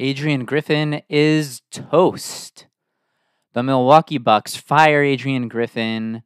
Adrian 0.00 0.46
Griffin 0.46 1.02
is 1.10 1.60
toast. 1.70 2.66
The 3.52 3.62
Milwaukee 3.62 4.16
Bucks 4.16 4.56
fire 4.56 5.02
Adrian 5.02 5.46
Griffin 5.46 6.22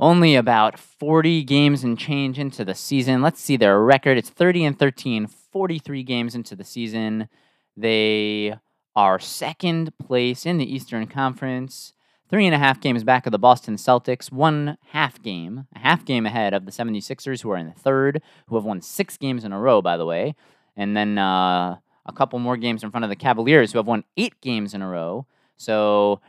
only 0.00 0.34
about 0.34 0.78
40 0.78 1.44
games 1.44 1.84
and 1.84 1.98
change 1.98 2.38
into 2.38 2.64
the 2.64 2.74
season. 2.74 3.20
Let's 3.20 3.42
see 3.42 3.58
their 3.58 3.82
record. 3.82 4.16
It's 4.16 4.30
30 4.30 4.64
and 4.64 4.78
13, 4.78 5.26
43 5.26 6.02
games 6.04 6.34
into 6.34 6.56
the 6.56 6.64
season. 6.64 7.28
They 7.76 8.54
are 8.96 9.18
second 9.18 9.92
place 9.98 10.46
in 10.46 10.56
the 10.56 10.74
Eastern 10.74 11.06
Conference, 11.06 11.92
three 12.30 12.46
and 12.46 12.54
a 12.54 12.58
half 12.58 12.80
games 12.80 13.04
back 13.04 13.26
of 13.26 13.32
the 13.32 13.38
Boston 13.38 13.76
Celtics, 13.76 14.32
one 14.32 14.78
half 14.86 15.20
game, 15.20 15.66
a 15.76 15.80
half 15.80 16.06
game 16.06 16.24
ahead 16.24 16.54
of 16.54 16.64
the 16.64 16.72
76ers, 16.72 17.42
who 17.42 17.50
are 17.50 17.58
in 17.58 17.66
the 17.66 17.72
third, 17.78 18.22
who 18.46 18.54
have 18.54 18.64
won 18.64 18.80
six 18.80 19.18
games 19.18 19.44
in 19.44 19.52
a 19.52 19.60
row, 19.60 19.82
by 19.82 19.98
the 19.98 20.06
way. 20.06 20.34
And 20.76 20.96
then 20.96 21.18
uh, 21.18 21.76
a 22.06 22.12
couple 22.12 22.38
more 22.38 22.56
games 22.56 22.82
in 22.82 22.90
front 22.90 23.04
of 23.04 23.10
the 23.10 23.16
Cavaliers, 23.16 23.72
who 23.72 23.78
have 23.78 23.86
won 23.86 24.04
eight 24.16 24.40
games 24.40 24.74
in 24.74 24.82
a 24.82 24.88
row. 24.88 25.26
So 25.56 26.20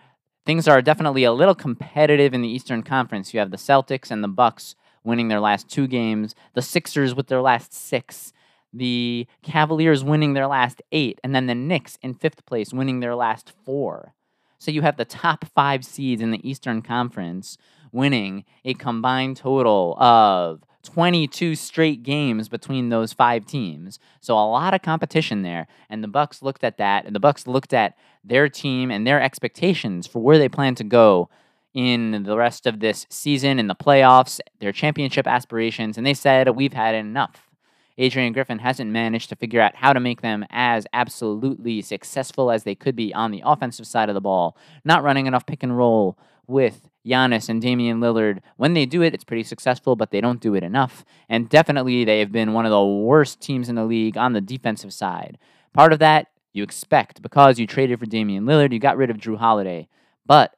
things 0.46 0.68
are 0.68 0.82
definitely 0.82 1.24
a 1.24 1.34
little 1.34 1.56
competitive 1.56 2.34
in 2.34 2.42
the 2.42 2.50
Eastern 2.50 2.84
Conference. 2.84 3.34
You 3.34 3.40
have 3.40 3.52
the 3.52 3.58
Celtics 3.58 4.12
and 4.12 4.24
the 4.24 4.28
Bucks 4.28 4.76
winning 5.04 5.28
their 5.28 5.40
last 5.40 5.70
two 5.70 5.88
games, 5.88 6.36
the 6.54 6.62
Sixers 6.62 7.14
with 7.14 7.28
their 7.28 7.42
last 7.42 7.74
six, 7.74 8.34
the 8.74 9.28
Cavaliers 9.44 10.04
winning 10.04 10.34
their 10.34 10.48
last 10.48 10.82
eight, 10.92 11.20
and 11.24 11.34
then 11.34 11.46
the 11.46 11.56
Knicks 11.56 11.98
in 12.02 12.14
fifth 12.14 12.46
place 12.46 12.74
winning 12.74 13.00
their 13.00 13.16
last 13.16 13.54
four. 13.64 14.14
So 14.58 14.72
you 14.72 14.82
have 14.82 14.98
the 14.98 15.06
top 15.06 15.46
five 15.54 15.86
seeds 15.86 16.22
in 16.22 16.32
the 16.32 16.48
Eastern 16.48 16.82
Conference 16.82 17.58
winning 17.92 18.44
a 18.66 18.74
combined 18.74 19.38
total 19.38 19.96
of 20.02 20.64
22 20.86 21.56
straight 21.56 22.04
games 22.04 22.48
between 22.48 22.90
those 22.90 23.12
five 23.12 23.46
teams. 23.46 24.00
So 24.22 24.36
a 24.36 24.48
lot 24.48 24.74
of 24.74 24.82
competition 24.82 25.42
there. 25.42 25.68
And 25.90 26.04
the 26.04 26.08
Bucks 26.08 26.42
looked 26.42 26.64
at 26.64 26.78
that, 26.78 27.06
and 27.06 27.16
the 27.16 27.20
Bucks 27.20 27.48
looked 27.48 27.74
at 27.74 27.98
their 28.24 28.48
team 28.48 28.92
and 28.92 29.06
their 29.06 29.22
expectations 29.22 30.08
for 30.08 30.22
where 30.22 30.38
they 30.38 30.50
plan 30.50 30.76
to 30.76 30.84
go 30.84 31.30
in 31.74 32.24
the 32.24 32.38
rest 32.38 32.66
of 32.66 32.80
this 32.80 33.06
season 33.10 33.60
in 33.60 33.68
the 33.68 33.76
playoffs, 33.76 34.40
their 34.60 34.72
championship 34.72 35.28
aspirations, 35.28 35.98
and 35.98 36.08
they 36.08 36.14
said 36.14 36.48
we've 36.56 36.74
had 36.74 36.96
enough. 36.96 37.50
Adrian 37.98 38.34
Griffin 38.34 38.60
hasn't 38.60 38.92
managed 38.92 39.30
to 39.30 39.36
figure 39.36 39.62
out 39.62 39.76
how 39.76 39.94
to 39.94 40.00
make 40.00 40.22
them 40.22 40.46
as 40.50 40.86
absolutely 40.94 41.82
successful 41.82 42.52
as 42.52 42.64
they 42.64 42.76
could 42.76 42.96
be 42.96 43.14
on 43.14 43.32
the 43.32 43.42
offensive 43.46 43.88
side 43.88 44.10
of 44.10 44.16
the 44.16 44.22
ball, 44.22 44.58
not 44.84 45.04
running 45.04 45.28
enough 45.28 45.46
pick 45.46 45.64
and 45.64 45.78
roll 45.78 46.18
with 46.48 46.90
Giannis 47.06 47.50
and 47.50 47.62
Damian 47.62 48.00
Lillard. 48.00 48.40
When 48.58 48.74
they 48.74 48.86
do 48.86 49.02
it, 49.02 49.14
it's 49.14 49.24
pretty 49.24 49.44
successful, 49.44 49.96
but 49.96 50.12
they 50.12 50.22
don't 50.22 50.42
do 50.42 50.56
it 50.56 50.64
enough. 50.64 51.06
And 51.30 51.50
definitely, 51.50 52.04
they 52.04 52.20
have 52.20 52.32
been 52.32 52.54
one 52.54 52.66
of 52.66 52.72
the 52.72 52.84
worst 52.84 53.42
teams 53.42 53.70
in 53.70 53.76
the 53.76 53.86
league 53.86 54.18
on 54.18 54.34
the 54.34 54.42
defensive 54.42 54.94
side. 54.94 55.38
Part 55.74 55.94
of 55.94 56.00
that 56.00 56.28
you 56.54 56.64
expect 56.64 57.22
because 57.22 57.60
you 57.60 57.68
traded 57.68 58.00
for 58.00 58.06
Damian 58.06 58.46
Lillard, 58.46 58.72
you 58.72 58.80
got 58.80 58.98
rid 58.98 59.10
of 59.10 59.18
Jrue 59.18 59.38
Holiday. 59.38 59.88
But 60.26 60.56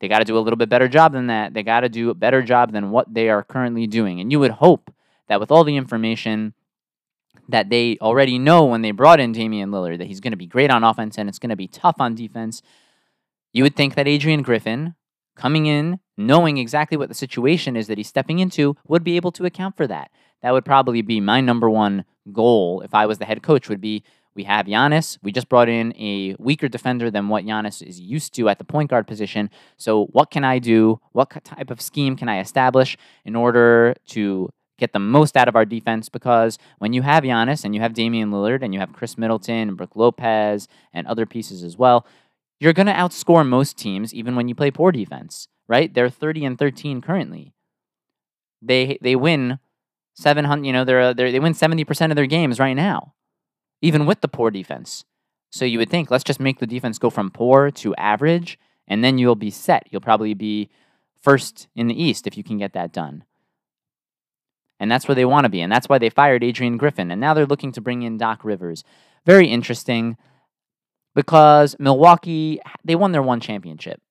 they 0.00 0.08
got 0.08 0.18
to 0.18 0.24
do 0.24 0.36
a 0.36 0.40
little 0.40 0.56
bit 0.56 0.68
better 0.68 0.88
job 0.88 1.12
than 1.12 1.28
that. 1.28 1.54
They 1.54 1.62
got 1.62 1.80
to 1.80 1.88
do 1.88 2.10
a 2.10 2.14
better 2.14 2.42
job 2.42 2.72
than 2.72 2.90
what 2.90 3.12
they 3.12 3.28
are 3.28 3.42
currently 3.42 3.86
doing. 3.86 4.20
And 4.20 4.32
you 4.32 4.40
would 4.40 4.52
hope 4.52 4.92
that 5.28 5.40
with 5.40 5.50
all 5.50 5.64
the 5.64 5.76
information 5.76 6.54
that 7.48 7.70
they 7.70 7.96
already 8.00 8.38
know 8.38 8.64
when 8.64 8.82
they 8.82 8.90
brought 8.90 9.20
in 9.20 9.32
Damian 9.32 9.70
Lillard 9.70 9.98
that 9.98 10.06
he's 10.06 10.20
going 10.20 10.32
to 10.32 10.36
be 10.36 10.46
great 10.46 10.70
on 10.70 10.82
offense 10.82 11.16
and 11.16 11.28
it's 11.28 11.38
going 11.38 11.50
to 11.50 11.56
be 11.56 11.68
tough 11.68 11.96
on 11.98 12.14
defense, 12.14 12.62
you 13.52 13.62
would 13.62 13.76
think 13.76 13.94
that 13.94 14.08
Adrian 14.08 14.42
Griffin, 14.42 14.94
coming 15.36 15.66
in, 15.66 16.00
knowing 16.16 16.58
exactly 16.58 16.96
what 16.96 17.08
the 17.08 17.14
situation 17.14 17.76
is 17.76 17.86
that 17.86 17.98
he's 17.98 18.08
stepping 18.08 18.38
into, 18.38 18.76
would 18.88 19.04
be 19.04 19.16
able 19.16 19.32
to 19.32 19.44
account 19.44 19.76
for 19.76 19.86
that. 19.86 20.10
That 20.42 20.52
would 20.52 20.64
probably 20.64 21.02
be 21.02 21.20
my 21.20 21.40
number 21.40 21.70
one 21.70 22.04
goal 22.32 22.80
if 22.82 22.94
I 22.94 23.06
was 23.06 23.18
the 23.18 23.24
head 23.24 23.42
coach. 23.42 23.68
Would 23.68 23.80
be 23.80 24.02
we 24.34 24.44
have 24.44 24.66
Giannis. 24.66 25.18
We 25.22 25.32
just 25.32 25.48
brought 25.48 25.68
in 25.68 25.94
a 25.96 26.36
weaker 26.38 26.68
defender 26.68 27.10
than 27.10 27.28
what 27.28 27.44
Giannis 27.44 27.82
is 27.82 27.98
used 27.98 28.34
to 28.34 28.48
at 28.48 28.58
the 28.58 28.64
point 28.64 28.90
guard 28.90 29.06
position. 29.06 29.50
So 29.78 30.06
what 30.06 30.30
can 30.30 30.44
I 30.44 30.58
do? 30.58 31.00
What 31.12 31.30
type 31.42 31.70
of 31.70 31.80
scheme 31.80 32.16
can 32.16 32.28
I 32.28 32.40
establish 32.40 32.96
in 33.24 33.34
order 33.34 33.94
to 34.08 34.50
get 34.78 34.92
the 34.92 34.98
most 34.98 35.36
out 35.38 35.48
of 35.48 35.56
our 35.56 35.64
defense 35.64 36.10
because 36.10 36.58
when 36.78 36.92
you 36.92 37.00
have 37.00 37.24
Giannis 37.24 37.64
and 37.64 37.74
you 37.74 37.80
have 37.80 37.94
Damian 37.94 38.30
Lillard 38.30 38.62
and 38.62 38.74
you 38.74 38.80
have 38.80 38.92
Khris 38.92 39.16
Middleton 39.16 39.68
and 39.68 39.76
Brook 39.76 39.96
Lopez 39.96 40.68
and 40.92 41.06
other 41.06 41.24
pieces 41.24 41.62
as 41.62 41.78
well, 41.78 42.06
you're 42.58 42.72
going 42.72 42.86
to 42.86 42.92
outscore 42.92 43.46
most 43.46 43.76
teams 43.76 44.14
even 44.14 44.36
when 44.36 44.48
you 44.48 44.54
play 44.54 44.70
poor 44.70 44.92
defense, 44.92 45.48
right? 45.68 45.92
They're 45.92 46.10
30 46.10 46.44
and 46.44 46.58
13 46.58 47.00
currently. 47.00 47.54
They 48.62 48.98
they 49.02 49.16
win 49.16 49.58
700, 50.14 50.64
you 50.64 50.72
know, 50.72 50.84
they're, 50.84 51.00
uh, 51.00 51.12
they're 51.12 51.30
they 51.30 51.40
win 51.40 51.52
70% 51.52 52.10
of 52.10 52.16
their 52.16 52.26
games 52.26 52.58
right 52.58 52.72
now, 52.72 53.14
even 53.82 54.06
with 54.06 54.22
the 54.22 54.28
poor 54.28 54.50
defense. 54.50 55.04
So 55.50 55.64
you 55.64 55.78
would 55.78 55.90
think, 55.90 56.10
let's 56.10 56.24
just 56.24 56.40
make 56.40 56.58
the 56.58 56.66
defense 56.66 56.98
go 56.98 57.10
from 57.10 57.30
poor 57.30 57.70
to 57.72 57.94
average, 57.96 58.58
and 58.88 59.04
then 59.04 59.18
you'll 59.18 59.36
be 59.36 59.50
set. 59.50 59.86
You'll 59.90 60.00
probably 60.00 60.34
be 60.34 60.70
first 61.20 61.68
in 61.76 61.86
the 61.86 62.02
East 62.02 62.26
if 62.26 62.36
you 62.36 62.44
can 62.44 62.58
get 62.58 62.72
that 62.72 62.92
done. 62.92 63.24
And 64.78 64.90
that's 64.90 65.08
where 65.08 65.14
they 65.14 65.24
want 65.24 65.44
to 65.44 65.50
be. 65.50 65.60
And 65.60 65.72
that's 65.72 65.88
why 65.88 65.98
they 65.98 66.10
fired 66.10 66.44
Adrian 66.44 66.76
Griffin. 66.76 67.10
And 67.10 67.20
now 67.20 67.32
they're 67.32 67.46
looking 67.46 67.72
to 67.72 67.80
bring 67.80 68.02
in 68.02 68.18
Doc 68.18 68.44
Rivers. 68.44 68.84
Very 69.24 69.48
interesting 69.48 70.16
because 71.16 71.74
Milwaukee, 71.78 72.60
they 72.84 72.94
won 72.94 73.10
their 73.10 73.22
one 73.22 73.40
championship. 73.40 74.02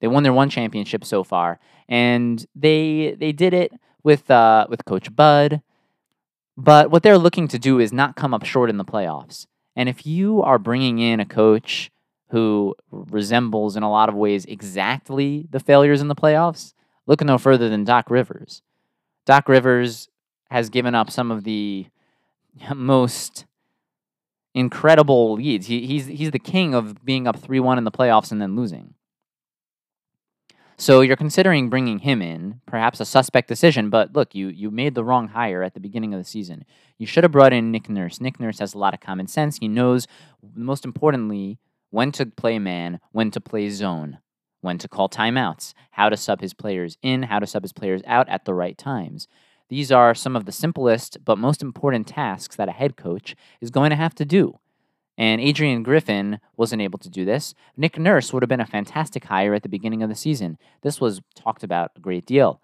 They 0.00 0.08
won 0.08 0.24
their 0.24 0.32
one 0.32 0.50
championship 0.50 1.04
so 1.04 1.22
far. 1.22 1.60
And 1.88 2.44
they 2.54 3.16
they 3.18 3.30
did 3.30 3.54
it 3.54 3.72
with 4.02 4.28
uh, 4.30 4.66
with 4.68 4.84
Coach 4.84 5.14
Bud. 5.14 5.62
But 6.56 6.90
what 6.90 7.04
they're 7.04 7.16
looking 7.16 7.46
to 7.48 7.58
do 7.58 7.78
is 7.78 7.92
not 7.92 8.16
come 8.16 8.34
up 8.34 8.44
short 8.44 8.68
in 8.68 8.76
the 8.76 8.84
playoffs. 8.84 9.46
And 9.76 9.88
if 9.88 10.04
you 10.04 10.42
are 10.42 10.58
bringing 10.58 10.98
in 10.98 11.20
a 11.20 11.24
coach 11.24 11.90
who 12.30 12.74
resembles 12.90 13.76
in 13.76 13.84
a 13.84 13.90
lot 13.90 14.08
of 14.08 14.14
ways 14.16 14.44
exactly 14.46 15.46
the 15.50 15.60
failures 15.60 16.00
in 16.00 16.08
the 16.08 16.14
playoffs, 16.14 16.74
look 17.06 17.22
no 17.22 17.38
further 17.38 17.68
than 17.68 17.84
Doc 17.84 18.10
Rivers. 18.10 18.62
Doc 19.24 19.48
Rivers 19.48 20.08
has 20.50 20.70
given 20.70 20.94
up 20.94 21.08
some 21.08 21.30
of 21.30 21.44
the 21.44 21.86
most 22.74 23.46
incredible 24.54 25.34
leads. 25.34 25.66
He, 25.66 25.86
he's 25.86 26.06
he's 26.06 26.30
the 26.30 26.38
king 26.38 26.74
of 26.74 27.04
being 27.04 27.26
up 27.26 27.38
three 27.38 27.60
one 27.60 27.78
in 27.78 27.84
the 27.84 27.90
playoffs 27.90 28.32
and 28.32 28.40
then 28.40 28.56
losing. 28.56 28.94
So 30.78 31.00
you're 31.00 31.16
considering 31.16 31.70
bringing 31.70 32.00
him 32.00 32.20
in, 32.22 32.60
perhaps 32.66 32.98
a 32.98 33.04
suspect 33.04 33.46
decision. 33.46 33.88
But 33.88 34.14
look, 34.14 34.34
you 34.34 34.48
you 34.48 34.70
made 34.70 34.94
the 34.94 35.04
wrong 35.04 35.28
hire 35.28 35.62
at 35.62 35.74
the 35.74 35.80
beginning 35.80 36.12
of 36.12 36.20
the 36.20 36.24
season. 36.24 36.64
You 36.98 37.06
should 37.06 37.24
have 37.24 37.32
brought 37.32 37.52
in 37.52 37.70
Nick 37.70 37.88
Nurse. 37.88 38.20
Nick 38.20 38.40
Nurse 38.40 38.58
has 38.58 38.74
a 38.74 38.78
lot 38.78 38.94
of 38.94 39.00
common 39.00 39.26
sense. 39.26 39.58
He 39.58 39.68
knows, 39.68 40.06
most 40.54 40.84
importantly, 40.84 41.58
when 41.90 42.10
to 42.12 42.26
play 42.26 42.58
man, 42.58 43.00
when 43.12 43.30
to 43.30 43.40
play 43.40 43.68
zone 43.70 44.18
when 44.62 44.78
to 44.78 44.88
call 44.88 45.08
timeouts, 45.08 45.74
how 45.90 46.08
to 46.08 46.16
sub 46.16 46.40
his 46.40 46.54
players 46.54 46.96
in, 47.02 47.24
how 47.24 47.38
to 47.38 47.46
sub 47.46 47.62
his 47.62 47.72
players 47.72 48.00
out 48.06 48.28
at 48.28 48.44
the 48.44 48.54
right 48.54 48.78
times. 48.78 49.28
These 49.72 49.90
are 49.90 50.14
some 50.14 50.36
of 50.36 50.44
the 50.44 50.52
simplest 50.52 51.24
but 51.24 51.38
most 51.38 51.62
important 51.62 52.06
tasks 52.06 52.56
that 52.56 52.68
a 52.68 52.72
head 52.72 52.94
coach 52.94 53.34
is 53.62 53.70
going 53.70 53.88
to 53.88 53.96
have 53.96 54.14
to 54.16 54.26
do. 54.26 54.58
And 55.16 55.40
Adrian 55.40 55.82
Griffin 55.82 56.40
wasn't 56.58 56.82
able 56.82 56.98
to 56.98 57.08
do 57.08 57.24
this. 57.24 57.54
Nick 57.74 57.98
Nurse 57.98 58.34
would 58.34 58.42
have 58.42 58.50
been 58.50 58.60
a 58.60 58.66
fantastic 58.66 59.24
hire 59.24 59.54
at 59.54 59.62
the 59.62 59.70
beginning 59.70 60.02
of 60.02 60.10
the 60.10 60.14
season. 60.14 60.58
This 60.82 61.00
was 61.00 61.22
talked 61.34 61.64
about 61.64 61.92
a 61.96 62.00
great 62.00 62.26
deal. 62.26 62.60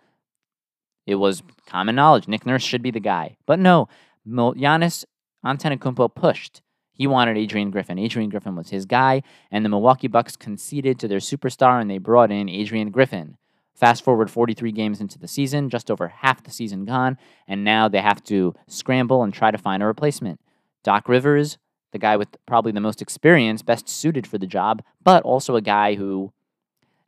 It 1.06 1.14
was 1.14 1.42
common 1.64 1.94
knowledge. 1.94 2.28
Nick 2.28 2.44
Nurse 2.44 2.62
should 2.62 2.82
be 2.82 2.91
the 2.91 3.00
guy. 3.00 3.38
But 3.46 3.58
no, 3.58 3.88
Giannis 4.28 5.06
Antetokounmpo 5.42 6.14
pushed. 6.14 6.60
He 6.92 7.06
wanted 7.06 7.38
Adrian 7.38 7.70
Griffin. 7.70 7.98
Adrian 7.98 8.28
Griffin 8.28 8.54
was 8.54 8.69
his 8.69 8.84
guy, 8.84 9.22
and 9.50 9.64
the 9.64 9.70
Milwaukee 9.70 10.08
Bucks 10.08 10.36
conceded 10.36 10.98
to 10.98 11.08
their 11.08 11.20
superstar 11.20 11.80
and 11.80 11.90
they 11.90 11.96
brought 11.96 12.30
in 12.30 12.50
Adrian 12.50 12.90
Griffin. 12.90 13.38
Fast 13.78 14.02
forward 14.02 14.28
43 14.28 14.72
games 14.72 15.00
into 15.00 15.20
the 15.20 15.28
season, 15.28 15.70
just 15.70 15.88
over 15.88 16.08
half 16.08 16.42
the 16.42 16.50
season 16.50 16.84
gone, 16.84 17.16
and 17.46 17.62
now 17.62 17.86
they 17.86 18.00
have 18.00 18.24
to 18.24 18.52
scramble 18.66 19.22
and 19.22 19.32
try 19.32 19.52
to 19.52 19.58
find 19.58 19.84
a 19.84 19.86
replacement. 19.86 20.40
Doc 20.82 21.08
Rivers, 21.08 21.58
the 21.92 21.98
guy 21.98 22.16
with 22.16 22.28
probably 22.44 22.72
the 22.72 22.80
most 22.80 23.00
experience, 23.00 23.62
best 23.62 23.88
suited 23.88 24.26
for 24.26 24.36
the 24.36 24.48
job, 24.48 24.82
but 25.04 25.22
also 25.22 25.54
a 25.54 25.60
guy 25.60 25.94
who 25.94 26.32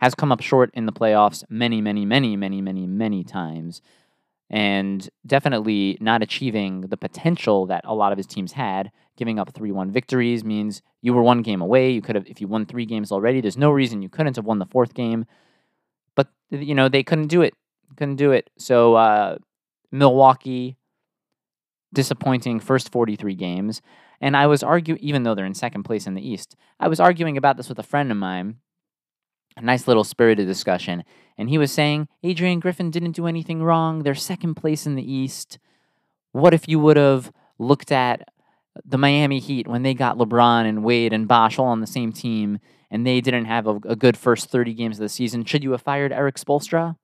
has 0.00 0.14
come 0.14 0.30
up 0.30 0.40
short 0.40 0.70
in 0.72 0.86
the 0.86 0.92
playoffs 0.92 1.42
many, 1.50 1.80
many, 1.80 2.06
many, 2.06 2.36
many, 2.36 2.62
many, 2.62 2.86
many 2.86 3.24
times 3.24 3.82
and 4.50 5.08
definitely 5.24 5.96
not 6.00 6.22
achieving 6.22 6.82
the 6.82 6.96
potential 6.96 7.66
that 7.66 7.82
a 7.84 7.94
lot 7.94 8.10
of 8.12 8.18
his 8.18 8.26
teams 8.26 8.52
had. 8.52 8.90
Giving 9.16 9.38
up 9.38 9.52
3 9.52 9.70
1 9.70 9.90
victories 9.90 10.44
means 10.44 10.82
you 11.02 11.14
were 11.14 11.22
one 11.22 11.42
game 11.42 11.60
away. 11.60 11.90
You 11.90 12.02
could 12.02 12.16
have, 12.16 12.26
if 12.26 12.40
you 12.40 12.48
won 12.48 12.66
three 12.66 12.86
games 12.86 13.12
already, 13.12 13.40
there's 13.40 13.56
no 13.56 13.70
reason 13.70 14.02
you 14.02 14.08
couldn't 14.08 14.36
have 14.36 14.44
won 14.44 14.58
the 14.58 14.66
fourth 14.66 14.94
game. 14.94 15.26
You 16.50 16.74
know, 16.74 16.88
they 16.88 17.02
couldn't 17.02 17.28
do 17.28 17.42
it. 17.42 17.54
Couldn't 17.96 18.16
do 18.16 18.32
it. 18.32 18.50
So, 18.58 18.94
uh, 18.94 19.38
Milwaukee, 19.90 20.76
disappointing 21.92 22.60
first 22.60 22.92
43 22.92 23.34
games. 23.34 23.82
And 24.20 24.36
I 24.36 24.46
was 24.46 24.62
arguing, 24.62 25.00
even 25.02 25.22
though 25.22 25.34
they're 25.34 25.46
in 25.46 25.54
second 25.54 25.84
place 25.84 26.06
in 26.06 26.14
the 26.14 26.26
East, 26.26 26.56
I 26.78 26.88
was 26.88 27.00
arguing 27.00 27.36
about 27.36 27.56
this 27.56 27.68
with 27.68 27.78
a 27.78 27.84
friend 27.84 28.10
of 28.10 28.16
mine 28.16 28.56
a 29.56 29.62
nice 29.62 29.86
little 29.86 30.04
spirited 30.04 30.46
discussion. 30.46 31.04
And 31.36 31.48
he 31.48 31.58
was 31.58 31.72
saying, 31.72 32.08
Adrian 32.22 32.60
Griffin 32.60 32.90
didn't 32.90 33.12
do 33.12 33.26
anything 33.26 33.62
wrong. 33.62 34.02
They're 34.02 34.14
second 34.14 34.54
place 34.54 34.86
in 34.86 34.94
the 34.94 35.12
East. 35.12 35.58
What 36.32 36.54
if 36.54 36.68
you 36.68 36.78
would 36.78 36.96
have 36.96 37.32
looked 37.58 37.92
at 37.92 38.28
the 38.84 38.98
Miami 38.98 39.40
Heat 39.40 39.66
when 39.66 39.82
they 39.82 39.94
got 39.94 40.16
LeBron 40.16 40.66
and 40.66 40.84
Wade 40.84 41.12
and 41.12 41.26
Bosh 41.26 41.58
all 41.58 41.66
on 41.66 41.80
the 41.80 41.86
same 41.86 42.12
team 42.12 42.58
and 42.90 43.06
they 43.06 43.20
didn't 43.20 43.44
have 43.44 43.66
a, 43.66 43.76
a 43.84 43.96
good 43.96 44.16
first 44.16 44.50
30 44.50 44.74
games 44.74 44.98
of 44.98 45.02
the 45.02 45.08
season, 45.08 45.44
should 45.44 45.62
you 45.62 45.72
have 45.72 45.82
fired 45.82 46.12
Erik 46.12 46.36
Spoelstra? 46.36 46.96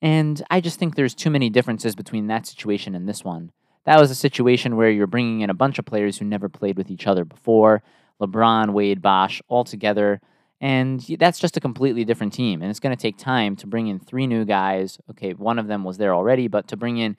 And 0.00 0.42
I 0.50 0.60
just 0.60 0.78
think 0.78 0.94
there's 0.94 1.14
too 1.14 1.30
many 1.30 1.50
differences 1.50 1.94
between 1.94 2.26
that 2.28 2.46
situation 2.46 2.94
and 2.94 3.08
this 3.08 3.24
one. 3.24 3.52
That 3.84 4.00
was 4.00 4.10
a 4.10 4.14
situation 4.14 4.76
where 4.76 4.90
you're 4.90 5.06
bringing 5.06 5.40
in 5.40 5.50
a 5.50 5.54
bunch 5.54 5.78
of 5.78 5.86
players 5.86 6.18
who 6.18 6.24
never 6.24 6.48
played 6.48 6.76
with 6.76 6.90
each 6.90 7.06
other 7.06 7.24
before 7.24 7.82
LeBron, 8.20 8.72
Wade, 8.72 9.00
Bosh, 9.00 9.40
all 9.48 9.64
together. 9.64 10.20
And 10.60 11.00
that's 11.18 11.38
just 11.38 11.56
a 11.56 11.60
completely 11.60 12.04
different 12.04 12.32
team. 12.32 12.62
And 12.62 12.70
it's 12.70 12.80
going 12.80 12.94
to 12.94 13.00
take 13.00 13.16
time 13.16 13.56
to 13.56 13.66
bring 13.66 13.86
in 13.86 13.98
three 13.98 14.26
new 14.26 14.44
guys. 14.44 14.98
Okay, 15.10 15.32
one 15.32 15.58
of 15.58 15.68
them 15.68 15.84
was 15.84 15.98
there 15.98 16.14
already, 16.14 16.48
but 16.48 16.68
to 16.68 16.76
bring 16.76 16.98
in 16.98 17.16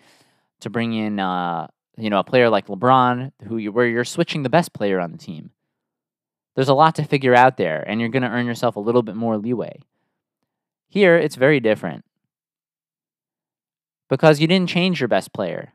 to 0.60 0.70
bring 0.70 0.94
in 0.94 1.20
uh, 1.20 1.68
you 1.98 2.10
know 2.10 2.20
a 2.20 2.24
player 2.24 2.50
like 2.50 2.68
LeBron, 2.68 3.32
who 3.48 3.58
you, 3.58 3.72
where 3.72 3.88
you're 3.88 4.04
switching 4.04 4.44
the 4.44 4.50
best 4.50 4.74
player 4.74 5.00
on 5.00 5.12
the 5.12 5.18
team. 5.18 5.52
There's 6.60 6.68
a 6.68 6.74
lot 6.74 6.96
to 6.96 7.06
figure 7.06 7.34
out 7.34 7.56
there, 7.56 7.86
and 7.88 8.02
you're 8.02 8.10
going 8.10 8.24
to 8.24 8.28
earn 8.28 8.46
yourself 8.46 8.76
a 8.76 8.82
little 8.82 9.02
bit 9.02 9.16
more 9.16 9.38
leeway. 9.38 9.80
Here, 10.90 11.16
it's 11.16 11.38
very 11.38 11.62
different 11.62 12.04
because 14.10 14.42
you 14.42 14.48
didn't 14.48 14.68
change 14.68 15.00
your 15.00 15.08
best 15.08 15.32
player. 15.32 15.72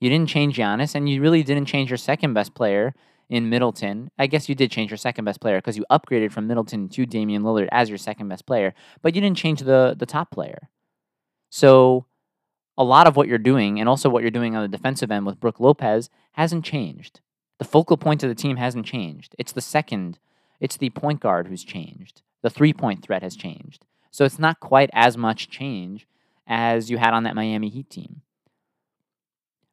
You 0.00 0.10
didn't 0.10 0.28
change 0.28 0.58
Giannis, 0.58 0.94
and 0.94 1.08
you 1.08 1.22
really 1.22 1.42
didn't 1.42 1.64
change 1.64 1.88
your 1.88 1.96
second 1.96 2.34
best 2.34 2.54
player 2.54 2.94
in 3.30 3.48
Middleton. 3.48 4.10
I 4.18 4.26
guess 4.26 4.50
you 4.50 4.54
did 4.54 4.70
change 4.70 4.90
your 4.90 4.98
second 4.98 5.24
best 5.24 5.40
player 5.40 5.56
because 5.56 5.78
you 5.78 5.86
upgraded 5.90 6.30
from 6.30 6.46
Middleton 6.46 6.90
to 6.90 7.06
Damian 7.06 7.42
Lillard 7.42 7.68
as 7.72 7.88
your 7.88 7.96
second 7.96 8.28
best 8.28 8.44
player, 8.44 8.74
but 9.00 9.14
you 9.14 9.22
didn't 9.22 9.38
change 9.38 9.60
the 9.60 9.96
the 9.98 10.04
top 10.04 10.30
player. 10.30 10.68
So 11.48 12.04
a 12.76 12.84
lot 12.84 13.06
of 13.06 13.16
what 13.16 13.28
you're 13.28 13.38
doing 13.38 13.80
and 13.80 13.88
also 13.88 14.10
what 14.10 14.20
you're 14.20 14.30
doing 14.30 14.54
on 14.54 14.60
the 14.60 14.76
defensive 14.76 15.10
end 15.10 15.24
with 15.24 15.40
Brook 15.40 15.58
Lopez 15.58 16.10
hasn't 16.32 16.66
changed. 16.66 17.22
The 17.58 17.64
focal 17.64 17.96
point 17.96 18.22
of 18.22 18.28
the 18.28 18.34
team 18.34 18.56
hasn't 18.56 18.86
changed. 18.86 19.34
It's 19.38 19.52
the 19.52 19.60
second, 19.60 20.18
it's 20.60 20.76
the 20.76 20.90
point 20.90 21.20
guard 21.20 21.48
who's 21.48 21.64
changed. 21.64 22.22
The 22.42 22.50
three 22.50 22.72
point 22.72 23.02
threat 23.02 23.22
has 23.22 23.36
changed. 23.36 23.84
So 24.10 24.24
it's 24.24 24.38
not 24.38 24.60
quite 24.60 24.90
as 24.92 25.16
much 25.16 25.50
change 25.50 26.06
as 26.46 26.90
you 26.90 26.98
had 26.98 27.14
on 27.14 27.24
that 27.24 27.34
Miami 27.34 27.68
Heat 27.68 27.90
team. 27.90 28.22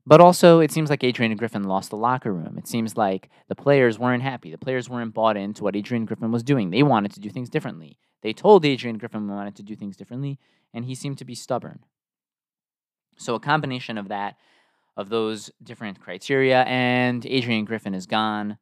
But 0.07 0.21
also, 0.21 0.59
it 0.59 0.71
seems 0.71 0.89
like 0.89 1.03
Adrian 1.03 1.35
Griffin 1.35 1.63
lost 1.63 1.89
the 1.89 1.97
locker 1.97 2.31
room. 2.31 2.57
It 2.59 2.67
seems 2.67 2.95
like 2.95 3.29
the 3.47 3.55
players 3.55 3.97
weren't 3.97 4.21
happy. 4.21 4.51
The 4.51 4.57
players 4.57 4.87
weren't 4.87 5.15
bought 5.15 5.35
into 5.35 5.63
what 5.63 5.75
Adrian 5.75 6.05
Griffin 6.05 6.31
was 6.31 6.43
doing. 6.43 6.69
They 6.69 6.83
wanted 6.83 7.11
to 7.13 7.19
do 7.19 7.31
things 7.31 7.49
differently. 7.49 7.97
They 8.21 8.31
told 8.31 8.65
Adrian 8.65 8.99
Griffin 8.99 9.25
they 9.25 9.33
wanted 9.33 9.55
to 9.55 9.63
do 9.63 9.75
things 9.75 9.97
differently, 9.97 10.37
and 10.73 10.85
he 10.85 10.93
seemed 10.93 11.17
to 11.19 11.25
be 11.25 11.33
stubborn. 11.33 11.79
So, 13.17 13.33
a 13.33 13.39
combination 13.39 13.97
of 13.97 14.09
that, 14.09 14.35
of 14.97 15.09
those 15.09 15.51
different 15.61 15.99
criteria, 15.99 16.63
and 16.63 17.25
Adrian 17.25 17.65
Griffin 17.65 17.93
is 17.93 18.05
gone. 18.05 18.57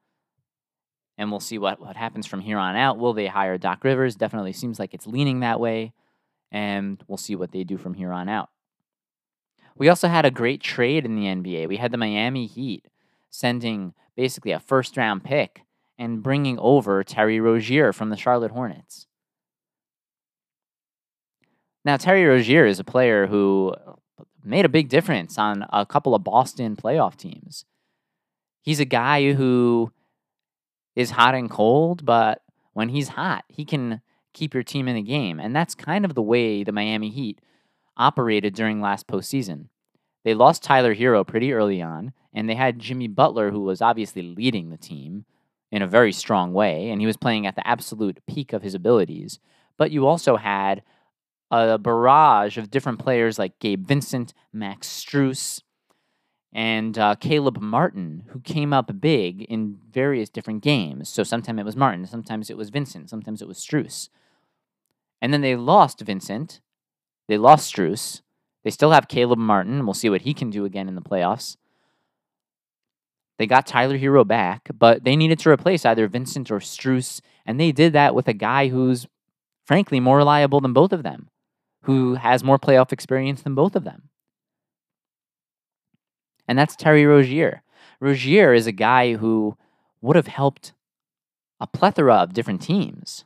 And 1.17 1.29
we'll 1.29 1.39
see 1.39 1.59
what, 1.59 1.79
what 1.79 1.95
happens 1.95 2.25
from 2.25 2.41
here 2.41 2.57
on 2.57 2.75
out. 2.75 2.97
Will 2.97 3.13
they 3.13 3.27
hire 3.27 3.57
Doc 3.59 3.83
Rivers? 3.83 4.15
Definitely 4.15 4.53
seems 4.53 4.79
like 4.79 4.95
it's 4.95 5.05
leaning 5.05 5.41
that 5.41 5.59
way. 5.59 5.93
And 6.51 7.03
we'll 7.07 7.17
see 7.17 7.35
what 7.35 7.51
they 7.51 7.63
do 7.63 7.77
from 7.77 7.93
here 7.93 8.11
on 8.11 8.27
out. 8.27 8.49
We 9.75 9.89
also 9.89 10.07
had 10.07 10.25
a 10.25 10.31
great 10.31 10.61
trade 10.61 11.05
in 11.05 11.15
the 11.15 11.25
NBA. 11.25 11.67
We 11.67 11.77
had 11.77 11.91
the 11.91 11.97
Miami 11.97 12.47
Heat 12.47 12.87
sending 13.29 13.93
basically 14.15 14.51
a 14.51 14.59
first 14.59 14.97
round 14.97 15.23
pick 15.23 15.61
and 15.97 16.23
bringing 16.23 16.57
over 16.59 17.03
Terry 17.03 17.39
Rozier 17.39 17.93
from 17.93 18.09
the 18.09 18.17
Charlotte 18.17 18.51
Hornets. 18.51 19.07
Now, 21.85 21.97
Terry 21.97 22.23
Rozier 22.23 22.65
is 22.65 22.79
a 22.79 22.83
player 22.83 23.27
who 23.27 23.73
made 24.45 24.65
a 24.65 24.69
big 24.69 24.89
difference 24.89 25.37
on 25.37 25.65
a 25.71 25.85
couple 25.85 26.15
of 26.15 26.23
Boston 26.23 26.75
playoff 26.75 27.15
teams. 27.15 27.65
He's 28.61 28.79
a 28.79 28.85
guy 28.85 29.33
who 29.33 29.91
is 30.95 31.11
hot 31.11 31.35
and 31.35 31.49
cold, 31.49 32.05
but 32.05 32.41
when 32.73 32.89
he's 32.89 33.09
hot, 33.09 33.45
he 33.47 33.65
can 33.65 34.01
keep 34.33 34.53
your 34.53 34.63
team 34.63 34.87
in 34.87 34.95
the 34.95 35.01
game. 35.01 35.39
And 35.39 35.55
that's 35.55 35.75
kind 35.75 36.05
of 36.05 36.15
the 36.15 36.21
way 36.21 36.63
the 36.63 36.71
Miami 36.71 37.09
Heat 37.09 37.39
operated 37.97 38.55
during 38.55 38.81
last 38.81 39.07
postseason. 39.07 39.67
They 40.23 40.33
lost 40.33 40.63
Tyler 40.63 40.95
Herro 40.95 41.25
pretty 41.25 41.53
early 41.53 41.81
on, 41.81 42.13
and 42.33 42.49
they 42.49 42.55
had 42.55 42.79
Jimmy 42.79 43.07
Butler, 43.07 43.51
who 43.51 43.61
was 43.61 43.81
obviously 43.81 44.21
leading 44.21 44.69
the 44.69 44.77
team 44.77 45.25
in 45.71 45.81
a 45.81 45.87
very 45.87 46.13
strong 46.13 46.53
way, 46.53 46.89
and 46.89 47.01
he 47.01 47.07
was 47.07 47.17
playing 47.17 47.45
at 47.45 47.55
the 47.55 47.67
absolute 47.67 48.19
peak 48.27 48.53
of 48.53 48.61
his 48.61 48.75
abilities. 48.75 49.39
But 49.77 49.91
you 49.91 50.07
also 50.07 50.37
had 50.37 50.83
a 51.53 51.77
barrage 51.77 52.57
of 52.57 52.71
different 52.71 52.99
players 52.99 53.37
like 53.37 53.59
Gabe 53.59 53.85
Vincent, 53.85 54.33
Max 54.51 54.87
Strus, 54.87 55.61
and 56.51 56.97
uh, 56.97 57.15
Caleb 57.15 57.61
Martin, 57.61 58.23
who 58.29 58.39
came 58.39 58.73
up 58.73 58.99
big 58.99 59.43
in 59.43 59.79
various 59.91 60.29
different 60.29 60.63
games. 60.63 61.09
So 61.09 61.23
sometimes 61.23 61.59
it 61.59 61.65
was 61.65 61.75
Martin, 61.75 62.05
sometimes 62.05 62.49
it 62.49 62.57
was 62.57 62.69
Vincent, 62.69 63.09
sometimes 63.09 63.41
it 63.41 63.47
was 63.47 63.57
Strus. 63.57 64.09
And 65.21 65.33
then 65.33 65.41
they 65.41 65.55
lost 65.55 66.01
Vincent, 66.01 66.59
they 67.27 67.37
lost 67.37 67.73
Strus. 67.73 68.21
They 68.63 68.69
still 68.69 68.91
have 68.91 69.07
Caleb 69.07 69.39
Martin. 69.39 69.85
We'll 69.85 69.93
see 69.93 70.09
what 70.09 70.21
he 70.21 70.33
can 70.33 70.49
do 70.49 70.65
again 70.65 70.87
in 70.87 70.95
the 70.95 71.01
playoffs. 71.01 71.57
They 73.37 73.45
got 73.45 73.67
Tyler 73.67 73.97
Herro 73.97 74.25
back, 74.25 74.69
but 74.77 75.03
they 75.03 75.15
needed 75.15 75.39
to 75.39 75.49
replace 75.49 75.85
either 75.85 76.07
Vincent 76.07 76.49
or 76.51 76.59
Strus, 76.59 77.19
and 77.45 77.59
they 77.59 77.71
did 77.71 77.93
that 77.93 78.15
with 78.15 78.27
a 78.27 78.33
guy 78.33 78.69
who's 78.69 79.07
frankly 79.65 79.99
more 79.99 80.17
reliable 80.17 80.61
than 80.61 80.71
both 80.71 80.93
of 80.93 81.03
them, 81.03 81.29
who 81.83 82.15
has 82.15 82.43
more 82.43 82.59
playoff 82.59 82.91
experience 82.91 83.41
than 83.41 83.55
both 83.55 83.75
of 83.75 83.83
them. 83.83 84.09
And 86.47 86.57
that's 86.57 86.75
Terry 86.75 87.05
Rozier. 87.05 87.61
Rozier 87.99 88.53
is 88.53 88.67
a 88.67 88.71
guy 88.71 89.13
who 89.13 89.57
would 90.01 90.15
have 90.15 90.27
helped 90.27 90.73
a 91.59 91.67
plethora 91.67 92.15
of 92.15 92.33
different 92.33 92.61
teams. 92.61 93.23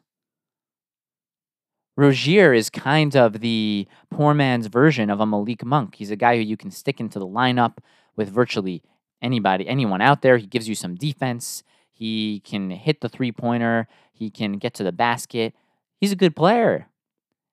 Rozier 1.95 2.53
is 2.53 2.69
kind 2.69 3.15
of 3.15 3.39
the 3.39 3.87
poor 4.11 4.35
man's 4.35 4.67
version 4.67 5.09
of 5.09 5.19
a 5.19 5.25
Malik 5.25 5.65
Monk. 5.65 5.95
He's 5.95 6.11
a 6.11 6.15
guy 6.15 6.35
who 6.35 6.43
you 6.43 6.55
can 6.55 6.69
stick 6.69 6.99
into 6.99 7.17
the 7.17 7.25
lineup 7.25 7.77
with 8.15 8.29
virtually 8.29 8.83
anybody, 9.19 9.67
anyone 9.67 10.01
out 10.01 10.21
there. 10.21 10.37
He 10.37 10.45
gives 10.45 10.69
you 10.69 10.75
some 10.75 10.93
defense. 10.93 11.63
He 11.91 12.41
can 12.41 12.69
hit 12.69 13.01
the 13.01 13.09
three 13.09 13.31
pointer. 13.31 13.87
He 14.13 14.29
can 14.29 14.53
get 14.53 14.75
to 14.75 14.83
the 14.83 14.91
basket. 14.91 15.55
He's 15.99 16.11
a 16.11 16.15
good 16.15 16.35
player. 16.35 16.87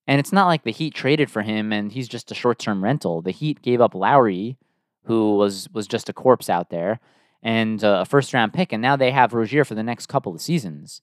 And 0.06 0.20
it's 0.20 0.32
not 0.32 0.46
like 0.46 0.64
the 0.64 0.70
Heat 0.70 0.94
traded 0.94 1.30
for 1.30 1.42
him 1.42 1.72
and 1.72 1.92
he's 1.92 2.08
just 2.08 2.30
a 2.30 2.34
short 2.34 2.58
term 2.58 2.84
rental. 2.84 3.22
The 3.22 3.30
Heat 3.30 3.62
gave 3.62 3.80
up 3.80 3.94
Lowry, 3.94 4.58
who 5.04 5.36
was 5.36 5.68
was 5.72 5.86
just 5.86 6.08
a 6.08 6.12
corpse 6.12 6.50
out 6.50 6.70
there, 6.70 7.00
and 7.42 7.82
uh, 7.82 8.00
a 8.02 8.04
first 8.04 8.34
round 8.34 8.52
pick, 8.52 8.72
and 8.72 8.82
now 8.82 8.96
they 8.96 9.10
have 9.10 9.32
Rozier 9.32 9.64
for 9.64 9.74
the 9.74 9.82
next 9.82 10.06
couple 10.06 10.34
of 10.34 10.40
seasons. 10.40 11.02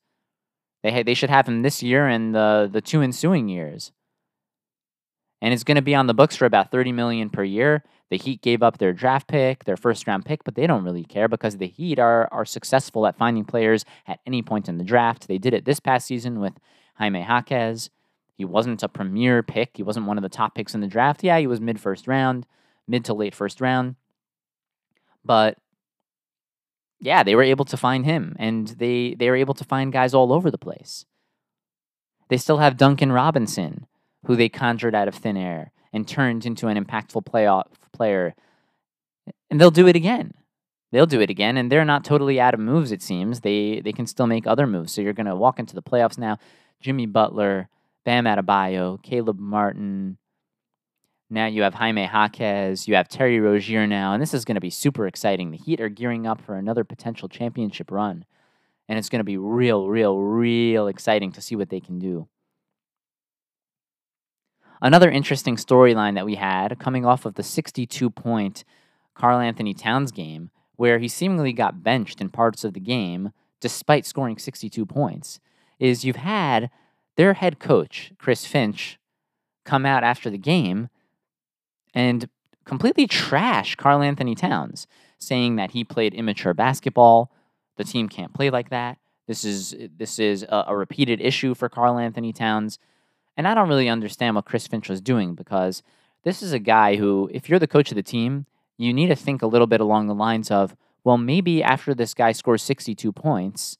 They 0.83 0.91
ha- 0.91 1.03
they 1.03 1.13
should 1.13 1.29
have 1.29 1.47
him 1.47 1.61
this 1.61 1.81
year 1.81 2.07
and 2.07 2.35
the 2.35 2.69
the 2.71 2.81
two 2.81 3.01
ensuing 3.01 3.47
years. 3.49 3.91
And 5.43 5.53
it's 5.55 5.63
going 5.63 5.75
to 5.75 5.81
be 5.81 5.95
on 5.95 6.05
the 6.05 6.13
books 6.13 6.35
for 6.35 6.45
about 6.45 6.69
30 6.69 6.91
million 6.91 7.31
per 7.31 7.43
year. 7.43 7.83
The 8.11 8.17
Heat 8.17 8.43
gave 8.43 8.61
up 8.61 8.77
their 8.77 8.93
draft 8.93 9.27
pick, 9.27 9.63
their 9.63 9.77
first 9.77 10.05
round 10.05 10.23
pick, 10.23 10.43
but 10.43 10.53
they 10.53 10.67
don't 10.67 10.83
really 10.83 11.03
care 11.03 11.27
because 11.27 11.57
the 11.57 11.67
Heat 11.67 11.97
are 11.97 12.27
are 12.31 12.45
successful 12.45 13.07
at 13.07 13.17
finding 13.17 13.45
players 13.45 13.85
at 14.05 14.19
any 14.27 14.43
point 14.43 14.69
in 14.69 14.77
the 14.77 14.83
draft. 14.83 15.27
They 15.27 15.39
did 15.39 15.55
it 15.55 15.65
this 15.65 15.79
past 15.79 16.05
season 16.05 16.39
with 16.39 16.53
Jaime 16.95 17.21
Jaquez. 17.21 17.89
He 18.41 18.45
wasn't 18.45 18.81
a 18.81 18.89
premier 18.89 19.43
pick. 19.43 19.77
He 19.77 19.83
wasn't 19.83 20.07
one 20.07 20.17
of 20.17 20.23
the 20.23 20.27
top 20.27 20.55
picks 20.55 20.73
in 20.73 20.81
the 20.81 20.87
draft. 20.87 21.23
Yeah, 21.23 21.37
he 21.37 21.45
was 21.45 21.61
mid 21.61 21.79
first 21.79 22.07
round, 22.07 22.47
mid 22.87 23.05
to 23.05 23.13
late 23.13 23.35
first 23.35 23.61
round. 23.61 23.97
But 25.23 25.59
yeah, 26.99 27.21
they 27.21 27.35
were 27.35 27.43
able 27.43 27.65
to 27.65 27.77
find 27.77 28.03
him, 28.03 28.35
and 28.39 28.67
they 28.69 29.13
they 29.13 29.29
were 29.29 29.35
able 29.35 29.53
to 29.53 29.63
find 29.63 29.93
guys 29.93 30.15
all 30.15 30.33
over 30.33 30.49
the 30.49 30.57
place. 30.57 31.05
They 32.29 32.37
still 32.37 32.57
have 32.57 32.77
Duncan 32.77 33.11
Robinson, 33.11 33.85
who 34.25 34.35
they 34.35 34.49
conjured 34.49 34.95
out 34.95 35.07
of 35.07 35.13
thin 35.13 35.37
air 35.37 35.71
and 35.93 36.07
turned 36.07 36.43
into 36.43 36.67
an 36.67 36.83
impactful 36.83 37.23
playoff 37.25 37.67
player, 37.93 38.33
and 39.51 39.61
they'll 39.61 39.69
do 39.69 39.87
it 39.87 39.95
again. 39.95 40.33
They'll 40.91 41.05
do 41.05 41.21
it 41.21 41.29
again, 41.29 41.57
and 41.57 41.71
they're 41.71 41.85
not 41.85 42.03
totally 42.03 42.41
out 42.41 42.55
of 42.55 42.59
moves. 42.59 42.91
It 42.91 43.03
seems 43.03 43.41
they 43.41 43.81
they 43.81 43.93
can 43.93 44.07
still 44.07 44.25
make 44.25 44.47
other 44.47 44.65
moves. 44.65 44.93
So 44.93 45.01
you're 45.01 45.13
going 45.13 45.27
to 45.27 45.35
walk 45.35 45.59
into 45.59 45.75
the 45.75 45.83
playoffs 45.83 46.17
now. 46.17 46.39
Jimmy 46.81 47.05
Butler, 47.05 47.69
Bam 48.03 48.25
Adebayo, 48.25 49.01
Caleb 49.01 49.39
Martin, 49.39 50.17
now 51.29 51.45
you 51.45 51.61
have 51.61 51.75
Jaime 51.75 52.03
Jaquez, 52.03 52.89
you 52.89 52.95
have 52.95 53.07
Terry 53.07 53.39
Rozier 53.39 53.87
now, 53.87 54.11
and 54.11 54.21
this 54.21 54.33
is 54.33 54.43
going 54.43 54.55
to 54.55 54.61
be 54.61 54.69
super 54.69 55.07
exciting. 55.07 55.49
The 55.49 55.57
Heat 55.57 55.79
are 55.79 55.87
gearing 55.87 56.27
up 56.27 56.41
for 56.41 56.55
another 56.55 56.83
potential 56.83 57.29
championship 57.29 57.89
run, 57.89 58.25
and 58.89 58.99
it's 58.99 59.07
going 59.07 59.21
to 59.21 59.23
be 59.23 59.37
real, 59.37 59.87
real, 59.87 60.17
real 60.17 60.87
exciting 60.87 61.31
to 61.31 61.41
see 61.41 61.55
what 61.55 61.69
they 61.69 61.79
can 61.79 61.99
do. 61.99 62.27
Another 64.81 65.09
interesting 65.09 65.55
storyline 65.55 66.15
that 66.15 66.25
we 66.25 66.35
had 66.35 66.79
coming 66.79 67.05
off 67.05 67.25
of 67.25 67.35
the 67.35 67.43
62 67.43 68.09
point 68.09 68.65
Karl-Anthony 69.13 69.73
Towns 69.73 70.11
game, 70.11 70.49
where 70.75 70.99
he 70.99 71.07
seemingly 71.07 71.53
got 71.53 71.81
benched 71.81 72.19
in 72.19 72.29
parts 72.29 72.65
of 72.65 72.73
the 72.73 72.79
game 72.81 73.31
despite 73.61 74.05
scoring 74.05 74.37
62 74.37 74.85
points, 74.85 75.39
is 75.79 76.03
you've 76.03 76.15
had 76.17 76.69
their 77.17 77.33
head 77.33 77.59
coach, 77.59 78.11
Chris 78.17 78.45
Finch, 78.45 78.99
come 79.65 79.85
out 79.85 80.03
after 80.03 80.29
the 80.29 80.37
game 80.37 80.89
and 81.93 82.29
completely 82.65 83.07
trash 83.07 83.75
Karl-Anthony 83.75 84.35
Towns, 84.35 84.87
saying 85.17 85.55
that 85.57 85.71
he 85.71 85.83
played 85.83 86.13
immature 86.13 86.53
basketball. 86.53 87.31
The 87.77 87.83
team 87.83 88.09
can't 88.09 88.33
play 88.33 88.49
like 88.49 88.69
that. 88.69 88.97
This 89.27 89.45
is 89.45 89.75
this 89.97 90.19
is 90.19 90.43
a, 90.43 90.65
a 90.67 90.75
repeated 90.75 91.21
issue 91.21 91.53
for 91.53 91.69
Karl 91.69 91.97
Anthony 91.97 92.33
Towns. 92.33 92.79
And 93.37 93.47
I 93.47 93.53
don't 93.53 93.69
really 93.69 93.87
understand 93.87 94.35
what 94.35 94.45
Chris 94.45 94.67
Finch 94.67 94.89
was 94.89 94.99
doing 94.99 95.35
because 95.35 95.83
this 96.23 96.43
is 96.43 96.53
a 96.53 96.59
guy 96.59 96.97
who, 96.97 97.29
if 97.33 97.47
you're 97.47 97.59
the 97.59 97.67
coach 97.67 97.91
of 97.91 97.95
the 97.95 98.03
team, 98.03 98.45
you 98.77 98.93
need 98.93 99.07
to 99.07 99.15
think 99.15 99.41
a 99.41 99.47
little 99.47 99.67
bit 99.67 99.79
along 99.81 100.07
the 100.07 100.15
lines 100.15 100.51
of, 100.51 100.75
well, 101.03 101.17
maybe 101.17 101.63
after 101.63 101.93
this 101.93 102.13
guy 102.13 102.31
scores 102.31 102.61
62 102.61 103.11
points 103.11 103.77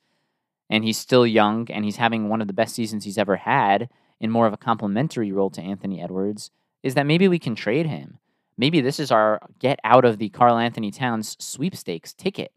and 0.72 0.86
he's 0.86 0.98
still 0.98 1.28
young 1.28 1.70
and 1.70 1.84
he's 1.84 1.98
having 1.98 2.30
one 2.30 2.40
of 2.42 2.48
the 2.48 2.54
best 2.54 2.74
seasons 2.74 3.04
he's 3.04 3.18
ever 3.18 3.36
had 3.36 3.90
in 4.22 4.32
more 4.32 4.48
of 4.48 4.54
a 4.54 4.58
complementary 4.58 5.32
role 5.32 5.50
to 5.50 5.62
Anthony 5.62 6.02
Edwards, 6.02 6.50
is 6.82 6.96
that 6.96 7.06
maybe 7.06 7.28
we 7.28 7.38
can 7.38 7.56
trade 7.56 7.86
him. 7.86 8.20
Maybe 8.58 8.80
this 8.80 9.00
is 9.00 9.12
our 9.12 9.42
get 9.60 9.80
out 9.84 10.06
of 10.06 10.18
the 10.18 10.30
Karl 10.30 10.58
Anthony 10.58 10.90
Towns 10.90 11.36
sweepstakes 11.40 12.14
ticket. 12.14 12.54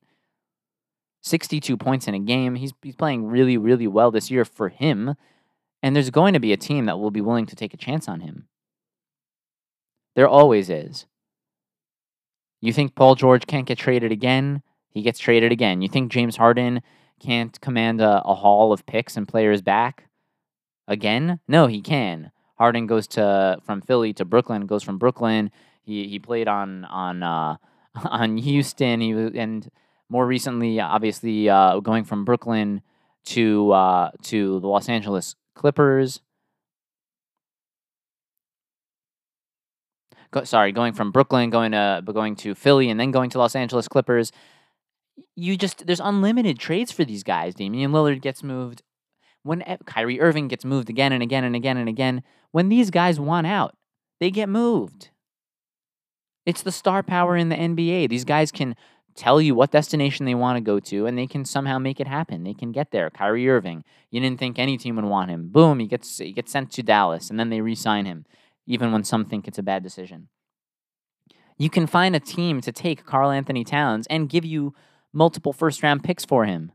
62 1.22 1.76
points 1.76 2.06
in 2.06 2.14
a 2.14 2.20
game. 2.20 2.54
He's, 2.54 2.72
he's 2.82 2.94
playing 2.94 3.26
really, 3.26 3.56
really 3.56 3.88
well 3.88 4.10
this 4.10 4.30
year 4.30 4.44
for 4.44 4.68
him. 4.68 5.16
And 5.82 5.96
there's 5.96 6.10
going 6.10 6.34
to 6.34 6.40
be 6.40 6.52
a 6.52 6.58
team 6.58 6.84
that 6.84 6.98
will 6.98 7.10
be 7.10 7.20
willing 7.20 7.46
to 7.46 7.56
take 7.56 7.74
a 7.74 7.78
chance 7.78 8.08
on 8.08 8.20
him. 8.20 8.46
There 10.14 10.28
always 10.28 10.70
is. 10.70 11.06
You 12.60 12.72
think 12.72 12.94
Paul 12.94 13.14
George 13.14 13.46
can't 13.46 13.66
get 13.66 13.78
traded 13.78 14.12
again? 14.12 14.62
He 14.90 15.02
gets 15.02 15.18
traded 15.18 15.50
again. 15.50 15.82
You 15.82 15.88
think 15.88 16.12
James 16.12 16.36
Harden 16.36 16.82
can't 17.24 17.58
command 17.60 18.00
a, 18.00 18.22
a 18.22 18.34
of 18.72 18.86
picks 18.86 19.16
and 19.16 19.26
players 19.26 19.62
back 19.62 20.08
again? 20.86 21.40
No, 21.48 21.66
he 21.66 21.80
can. 21.80 22.30
Harden 22.56 22.86
goes 22.86 23.06
to 23.08 23.58
from 23.64 23.80
Philly 23.80 24.12
to 24.14 24.24
Brooklyn, 24.24 24.66
goes 24.66 24.82
from 24.82 24.98
Brooklyn. 24.98 25.50
He 25.82 26.06
he 26.08 26.18
played 26.18 26.48
on 26.48 26.84
on 26.84 27.22
uh, 27.22 27.56
on 28.04 28.36
Houston. 28.36 29.00
He 29.00 29.10
and 29.10 29.68
more 30.08 30.26
recently, 30.26 30.80
obviously, 30.80 31.48
uh, 31.48 31.80
going 31.80 32.04
from 32.04 32.24
Brooklyn 32.24 32.82
to 33.26 33.72
uh, 33.72 34.10
to 34.24 34.60
the 34.60 34.68
Los 34.68 34.88
Angeles 34.88 35.34
Clippers. 35.54 36.20
Go, 40.30 40.44
sorry, 40.44 40.72
going 40.72 40.92
from 40.92 41.10
Brooklyn, 41.12 41.50
going 41.50 41.72
to 41.72 42.02
going 42.04 42.36
to 42.36 42.54
Philly, 42.54 42.90
and 42.90 43.00
then 43.00 43.10
going 43.10 43.30
to 43.30 43.38
Los 43.38 43.56
Angeles 43.56 43.88
Clippers. 43.88 44.30
You 45.36 45.56
just 45.56 45.86
there's 45.86 46.00
unlimited 46.00 46.58
trades 46.58 46.92
for 46.92 47.04
these 47.04 47.22
guys. 47.22 47.54
Damian 47.54 47.92
Lillard 47.92 48.20
gets 48.20 48.42
moved. 48.42 48.82
When 49.42 49.62
Kyrie 49.84 50.20
Irving 50.20 50.48
gets 50.48 50.64
moved 50.64 50.88
again 50.88 51.12
and 51.12 51.22
again 51.22 51.44
and 51.44 51.54
again 51.54 51.76
and 51.76 51.88
again, 51.88 52.22
when 52.50 52.70
these 52.70 52.90
guys 52.90 53.20
want 53.20 53.46
out, 53.46 53.76
they 54.18 54.30
get 54.30 54.48
moved. 54.48 55.10
It's 56.46 56.62
the 56.62 56.72
star 56.72 57.02
power 57.02 57.36
in 57.36 57.48
the 57.48 57.56
NBA. 57.56 58.08
These 58.08 58.24
guys 58.24 58.50
can 58.50 58.74
tell 59.14 59.40
you 59.40 59.54
what 59.54 59.70
destination 59.70 60.26
they 60.26 60.34
want 60.34 60.56
to 60.56 60.60
go 60.60 60.80
to, 60.80 61.06
and 61.06 61.16
they 61.16 61.26
can 61.26 61.44
somehow 61.44 61.78
make 61.78 62.00
it 62.00 62.06
happen. 62.06 62.42
They 62.42 62.54
can 62.54 62.72
get 62.72 62.90
there. 62.90 63.10
Kyrie 63.10 63.48
Irving, 63.48 63.84
you 64.10 64.20
didn't 64.20 64.38
think 64.38 64.58
any 64.58 64.76
team 64.76 64.96
would 64.96 65.04
want 65.04 65.30
him. 65.30 65.48
Boom, 65.48 65.78
he 65.78 65.86
gets 65.86 66.18
he 66.18 66.32
gets 66.32 66.52
sent 66.52 66.72
to 66.72 66.82
Dallas, 66.82 67.30
and 67.30 67.38
then 67.38 67.50
they 67.50 67.60
re-sign 67.60 68.04
him, 68.06 68.26
even 68.66 68.92
when 68.92 69.04
some 69.04 69.24
think 69.24 69.46
it's 69.46 69.58
a 69.58 69.62
bad 69.62 69.82
decision. 69.82 70.28
You 71.56 71.70
can 71.70 71.86
find 71.86 72.16
a 72.16 72.20
team 72.20 72.60
to 72.62 72.72
take 72.72 73.06
Karl 73.06 73.30
Anthony 73.30 73.62
Towns 73.62 74.06
and 74.08 74.28
give 74.28 74.44
you 74.44 74.74
multiple 75.14 75.52
first 75.52 75.82
round 75.82 76.02
picks 76.02 76.24
for 76.24 76.44
him. 76.44 76.72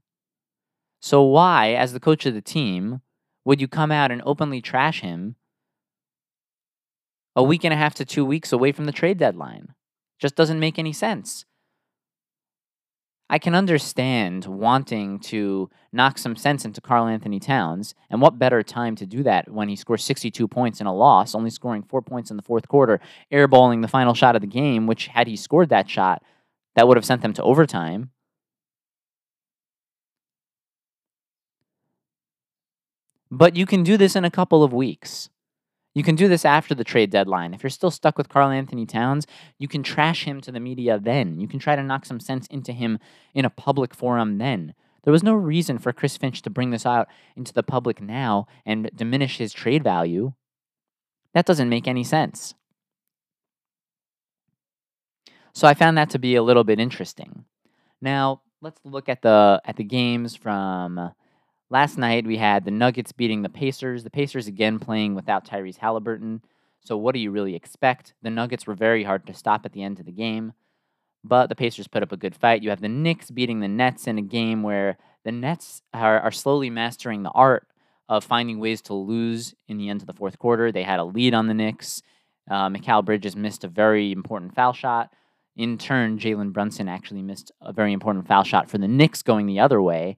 So 1.01 1.23
why, 1.23 1.73
as 1.73 1.93
the 1.93 1.99
coach 1.99 2.25
of 2.25 2.33
the 2.33 2.41
team, 2.41 3.01
would 3.45 3.61
you 3.61 3.67
come 3.67 3.91
out 3.91 4.11
and 4.11 4.21
openly 4.25 4.61
trash 4.61 5.01
him 5.01 5.35
a 7.35 7.43
week 7.43 7.63
and 7.63 7.73
a 7.73 7.77
half 7.77 7.95
to 7.95 8.05
two 8.05 8.25
weeks 8.25 8.51
away 8.51 8.71
from 8.71 8.85
the 8.85 8.91
trade 8.91 9.17
deadline? 9.17 9.73
Just 10.19 10.35
doesn't 10.35 10.59
make 10.59 10.77
any 10.77 10.91
sense. 10.91 11.45
I 13.31 13.37
can 13.37 13.53
understand 13.53 14.45
wanting 14.45 15.19
to 15.19 15.69
knock 15.93 16.17
some 16.17 16.35
sense 16.35 16.65
into 16.65 16.81
Karl 16.81 17.05
Anthony 17.05 17.39
Towns, 17.39 17.93
and 18.09 18.21
what 18.21 18.39
better 18.39 18.63
time 18.63 18.95
to 18.95 19.05
do 19.05 19.21
that 19.21 19.51
when 19.51 19.69
he 19.69 19.75
scores 19.75 20.03
62 20.03 20.47
points 20.47 20.81
in 20.81 20.87
a 20.87 20.93
loss, 20.93 21.35
only 21.35 21.51
scoring 21.51 21.83
four 21.83 22.01
points 22.01 22.31
in 22.31 22.37
the 22.37 22.43
fourth 22.43 22.67
quarter, 22.67 22.99
airballing 23.31 23.83
the 23.83 23.87
final 23.87 24.15
shot 24.15 24.35
of 24.35 24.41
the 24.41 24.47
game, 24.47 24.87
which, 24.87 25.07
had 25.07 25.27
he 25.27 25.35
scored 25.35 25.69
that 25.69 25.87
shot, 25.87 26.23
that 26.75 26.87
would 26.87 26.97
have 26.97 27.05
sent 27.05 27.21
them 27.21 27.33
to 27.33 27.43
overtime. 27.43 28.09
But 33.31 33.55
you 33.55 33.65
can 33.65 33.83
do 33.83 33.97
this 33.97 34.15
in 34.15 34.25
a 34.25 34.31
couple 34.31 34.63
of 34.63 34.73
weeks. 34.73 35.29
You 35.95 36.03
can 36.03 36.15
do 36.15 36.27
this 36.27 36.45
after 36.45 36.75
the 36.75 36.83
trade 36.83 37.09
deadline. 37.09 37.53
If 37.53 37.63
you're 37.63 37.69
still 37.69 37.91
stuck 37.91 38.17
with 38.17 38.29
Karl 38.29 38.49
Anthony 38.49 38.85
Towns, 38.85 39.25
you 39.57 39.67
can 39.67 39.83
trash 39.83 40.23
him 40.23 40.39
to 40.41 40.51
the 40.51 40.59
media 40.59 40.99
then. 40.99 41.39
You 41.39 41.47
can 41.47 41.59
try 41.59 41.75
to 41.75 41.83
knock 41.83 42.05
some 42.05 42.19
sense 42.19 42.47
into 42.47 42.71
him 42.71 42.99
in 43.33 43.45
a 43.45 43.49
public 43.49 43.93
forum 43.93 44.37
then. 44.37 44.73
There 45.03 45.11
was 45.11 45.23
no 45.23 45.33
reason 45.33 45.79
for 45.79 45.93
Chris 45.93 46.17
Finch 46.17 46.41
to 46.43 46.49
bring 46.49 46.69
this 46.69 46.85
out 46.85 47.07
into 47.35 47.53
the 47.53 47.63
public 47.63 48.01
now 48.01 48.47
and 48.65 48.91
diminish 48.95 49.37
his 49.37 49.53
trade 49.53 49.83
value. 49.83 50.33
That 51.33 51.45
doesn't 51.45 51.69
make 51.69 51.87
any 51.87 52.03
sense. 52.03 52.53
So 55.53 55.67
I 55.67 55.73
found 55.73 55.97
that 55.97 56.09
to 56.11 56.19
be 56.19 56.35
a 56.35 56.43
little 56.43 56.63
bit 56.63 56.79
interesting. 56.79 57.45
Now, 58.01 58.41
let's 58.61 58.79
look 58.83 59.09
at 59.09 59.21
the 59.21 59.61
at 59.65 59.77
the 59.77 59.83
games 59.83 60.35
from 60.35 61.11
Last 61.71 61.99
night 61.99 62.25
we 62.25 62.37
had 62.37 62.65
the 62.65 62.71
Nuggets 62.71 63.11
beating 63.11 63.43
the 63.43 63.49
Pacers. 63.49 64.03
The 64.03 64.09
Pacers 64.09 64.47
again 64.47 64.79
playing 64.79 65.13
without 65.13 65.45
Tyrese 65.45 65.77
Haliburton. 65.77 66.41
So 66.79 66.97
what 66.97 67.13
do 67.13 67.19
you 67.19 67.29
really 67.29 67.55
expect? 67.55 68.15
The 68.23 68.31
Nuggets 68.31 68.65
were 68.65 68.73
very 68.73 69.03
hard 69.03 69.27
to 69.27 69.35
stop 69.35 69.65
at 69.65 69.73
the 69.73 69.83
end 69.83 69.99
of 69.99 70.07
the 70.07 70.11
game, 70.11 70.53
but 71.23 71.47
the 71.47 71.55
Pacers 71.55 71.87
put 71.87 72.01
up 72.01 72.11
a 72.11 72.17
good 72.17 72.35
fight. 72.35 72.63
You 72.63 72.71
have 72.71 72.81
the 72.81 72.89
Knicks 72.89 73.29
beating 73.29 73.59
the 73.59 73.67
Nets 73.67 74.07
in 74.07 74.17
a 74.17 74.23
game 74.23 74.63
where 74.63 74.97
the 75.23 75.31
Nets 75.31 75.83
are, 75.93 76.19
are 76.19 76.31
slowly 76.31 76.71
mastering 76.71 77.21
the 77.21 77.29
art 77.31 77.67
of 78.07 78.23
finding 78.23 78.59
ways 78.59 78.81
to 78.83 78.95
lose 78.95 79.53
in 79.67 79.77
the 79.77 79.89
end 79.89 80.01
of 80.01 80.07
the 80.07 80.13
fourth 80.13 80.39
quarter. 80.39 80.71
They 80.71 80.81
had 80.81 80.99
a 80.99 81.03
lead 81.03 81.35
on 81.35 81.45
the 81.45 81.53
Knicks. 81.53 82.01
Uh, 82.49 82.69
Mikal 82.69 83.05
Bridges 83.05 83.35
missed 83.35 83.63
a 83.63 83.67
very 83.67 84.11
important 84.11 84.55
foul 84.55 84.73
shot. 84.73 85.13
In 85.55 85.77
turn, 85.77 86.17
Jalen 86.17 86.51
Brunson 86.51 86.87
actually 86.87 87.21
missed 87.21 87.51
a 87.61 87.71
very 87.71 87.93
important 87.93 88.27
foul 88.27 88.43
shot 88.43 88.71
for 88.71 88.79
the 88.79 88.87
Knicks 88.87 89.21
going 89.21 89.45
the 89.45 89.59
other 89.59 89.79
way. 89.79 90.17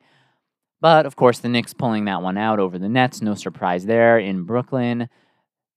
But 0.81 1.05
of 1.05 1.15
course, 1.15 1.39
the 1.39 1.47
Knicks 1.47 1.73
pulling 1.73 2.05
that 2.05 2.23
one 2.23 2.37
out 2.37 2.59
over 2.59 2.79
the 2.79 2.89
Nets. 2.89 3.21
No 3.21 3.35
surprise 3.35 3.85
there 3.85 4.17
in 4.17 4.43
Brooklyn. 4.43 5.07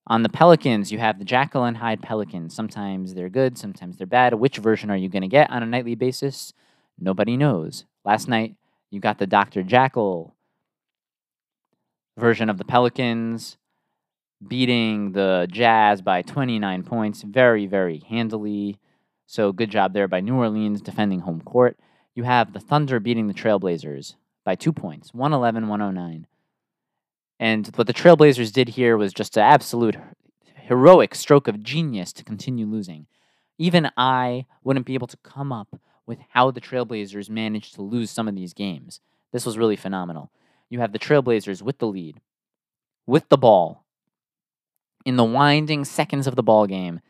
On 0.06 0.22
the 0.22 0.28
Pelicans, 0.28 0.90
you 0.90 0.98
have 0.98 1.18
the 1.18 1.24
Jekyll 1.24 1.64
and 1.64 1.76
Hyde 1.76 2.02
Pelicans. 2.02 2.54
Sometimes 2.54 3.14
they're 3.14 3.28
good, 3.28 3.56
sometimes 3.56 3.96
they're 3.96 4.06
bad. 4.06 4.34
Which 4.34 4.58
version 4.58 4.90
are 4.90 4.96
you 4.96 5.08
going 5.08 5.22
to 5.22 5.28
get 5.28 5.50
on 5.50 5.62
a 5.62 5.66
nightly 5.66 5.94
basis? 5.94 6.52
Nobody 6.98 7.36
knows. 7.36 7.84
Last 8.04 8.28
night, 8.28 8.56
you 8.90 9.00
got 9.00 9.18
the 9.18 9.26
Dr. 9.26 9.62
Jekyll 9.62 10.34
version 12.18 12.48
of 12.48 12.58
the 12.58 12.64
Pelicans 12.64 13.56
beating 14.46 15.12
the 15.12 15.48
Jazz 15.50 16.02
by 16.02 16.22
29 16.22 16.82
points 16.82 17.22
very, 17.22 17.66
very 17.66 17.98
handily. 18.08 18.78
So 19.26 19.52
good 19.52 19.70
job 19.70 19.94
there 19.94 20.08
by 20.08 20.20
New 20.20 20.36
Orleans 20.36 20.82
defending 20.82 21.20
home 21.20 21.40
court. 21.40 21.78
You 22.14 22.24
have 22.24 22.52
the 22.52 22.60
Thunder 22.60 23.00
beating 23.00 23.26
the 23.26 23.34
Trailblazers 23.34 24.14
by 24.44 24.54
two 24.54 24.72
points 24.72 25.12
111 25.12 25.68
109. 25.68 26.26
And 27.40 27.66
what 27.74 27.86
the 27.86 27.94
Trailblazers 27.94 28.52
did 28.52 28.70
here 28.70 28.96
was 28.96 29.12
just 29.12 29.36
an 29.36 29.42
absolute 29.42 29.96
heroic 30.54 31.14
stroke 31.14 31.48
of 31.48 31.62
genius 31.62 32.12
to 32.14 32.24
continue 32.24 32.66
losing. 32.66 33.06
Even 33.58 33.90
I 33.96 34.46
wouldn't 34.62 34.86
be 34.86 34.94
able 34.94 35.06
to 35.08 35.16
come 35.18 35.52
up 35.52 35.80
with 36.06 36.18
how 36.30 36.50
the 36.50 36.60
Trailblazers 36.60 37.30
managed 37.30 37.74
to 37.74 37.82
lose 37.82 38.10
some 38.10 38.28
of 38.28 38.34
these 38.34 38.54
games. 38.54 39.00
This 39.32 39.46
was 39.46 39.58
really 39.58 39.76
phenomenal. 39.76 40.30
You 40.70 40.80
have 40.80 40.92
the 40.92 40.98
Trailblazers 40.98 41.62
with 41.62 41.78
the 41.78 41.86
lead, 41.86 42.20
with 43.06 43.28
the 43.28 43.38
ball, 43.38 43.84
in 45.04 45.16
the 45.16 45.24
winding 45.24 45.84
seconds 45.84 46.26
of 46.26 46.36
the 46.36 46.42
ball 46.42 46.66
game. 46.66 47.00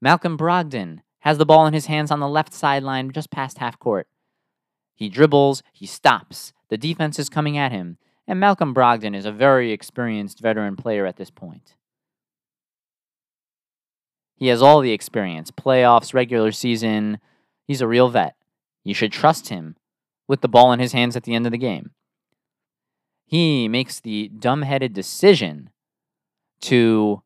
Malcolm 0.00 0.36
Brogdon 0.36 1.00
has 1.20 1.38
the 1.38 1.46
ball 1.46 1.66
in 1.66 1.74
his 1.74 1.86
hands 1.86 2.10
on 2.10 2.20
the 2.20 2.28
left 2.28 2.52
sideline 2.52 3.10
just 3.10 3.30
past 3.30 3.58
half 3.58 3.78
court. 3.78 4.06
He 4.94 5.08
dribbles, 5.08 5.62
he 5.72 5.86
stops. 5.86 6.52
The 6.68 6.78
defense 6.78 7.18
is 7.18 7.28
coming 7.28 7.58
at 7.58 7.72
him, 7.72 7.98
and 8.26 8.40
Malcolm 8.40 8.74
Brogdon 8.74 9.14
is 9.14 9.26
a 9.26 9.32
very 9.32 9.72
experienced 9.72 10.40
veteran 10.40 10.76
player 10.76 11.06
at 11.06 11.16
this 11.16 11.30
point. 11.30 11.74
He 14.36 14.48
has 14.48 14.62
all 14.62 14.80
the 14.80 14.92
experience 14.92 15.50
playoffs, 15.50 16.14
regular 16.14 16.52
season. 16.52 17.18
He's 17.66 17.80
a 17.80 17.86
real 17.86 18.08
vet. 18.08 18.36
You 18.82 18.94
should 18.94 19.12
trust 19.12 19.48
him 19.48 19.76
with 20.26 20.40
the 20.40 20.48
ball 20.48 20.72
in 20.72 20.80
his 20.80 20.92
hands 20.92 21.16
at 21.16 21.24
the 21.24 21.34
end 21.34 21.46
of 21.46 21.52
the 21.52 21.58
game. 21.58 21.90
He 23.26 23.68
makes 23.68 24.00
the 24.00 24.28
dumb-headed 24.28 24.92
decision 24.92 25.70
to 26.62 27.22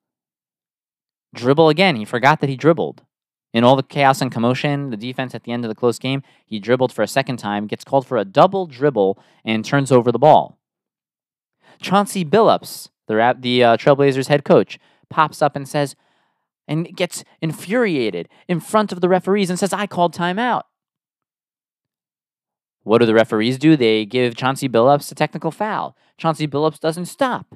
dribble 1.35 1.69
again. 1.69 1.97
He 1.97 2.05
forgot 2.05 2.41
that 2.41 2.51
he 2.51 2.57
dribbled. 2.57 3.03
In 3.53 3.65
all 3.65 3.77
the 3.77 3.83
chaos 3.83 4.21
and 4.21 4.31
commotion, 4.31 4.91
the 4.91 4.97
defense 4.97 5.35
at 5.35 5.45
the 5.45 5.53
end 5.53 5.65
of 5.65 5.69
the 5.69 5.75
close 5.75 5.99
game, 5.99 6.23
he 6.45 6.61
dribbled 6.61 6.93
for 6.93 7.03
a 7.03 7.09
second 7.09 7.39
time, 7.39 7.67
gets 7.67 7.85
called 7.85 8.07
for 8.07 8.19
a 8.19 8.25
double 8.25 8.67
dribble, 8.67 9.19
and 9.45 9.65
turns 9.65 9.91
over 9.91 10.13
the 10.13 10.19
ball. 10.19 10.59
Chauncey 11.81 12.25
Billups, 12.25 12.91
the, 13.07 13.37
the 13.39 13.65
uh, 13.65 13.77
Trailblazers 13.77 14.29
head 14.29 14.45
coach, 14.45 14.79
pops 15.09 15.41
up 15.41 15.57
and 15.57 15.67
says, 15.67 15.97
and 16.67 16.95
gets 16.95 17.25
infuriated 17.41 18.29
in 18.47 18.61
front 18.61 18.93
of 18.93 19.01
the 19.01 19.09
referees 19.09 19.49
and 19.49 19.59
says, 19.59 19.73
I 19.73 19.87
called 19.87 20.15
timeout. 20.15 20.63
What 22.83 22.99
do 22.99 23.07
the 23.07 23.15
referees 23.15 23.59
do? 23.59 23.77
They 23.77 24.05
give 24.05 24.37
Chauncey 24.37 24.69
Billups 24.69 25.11
a 25.11 25.15
technical 25.15 25.51
foul. 25.51 25.97
Chauncey 26.19 26.47
Billups 26.47 26.81
doesn't 26.81 27.07
stop. 27.07 27.55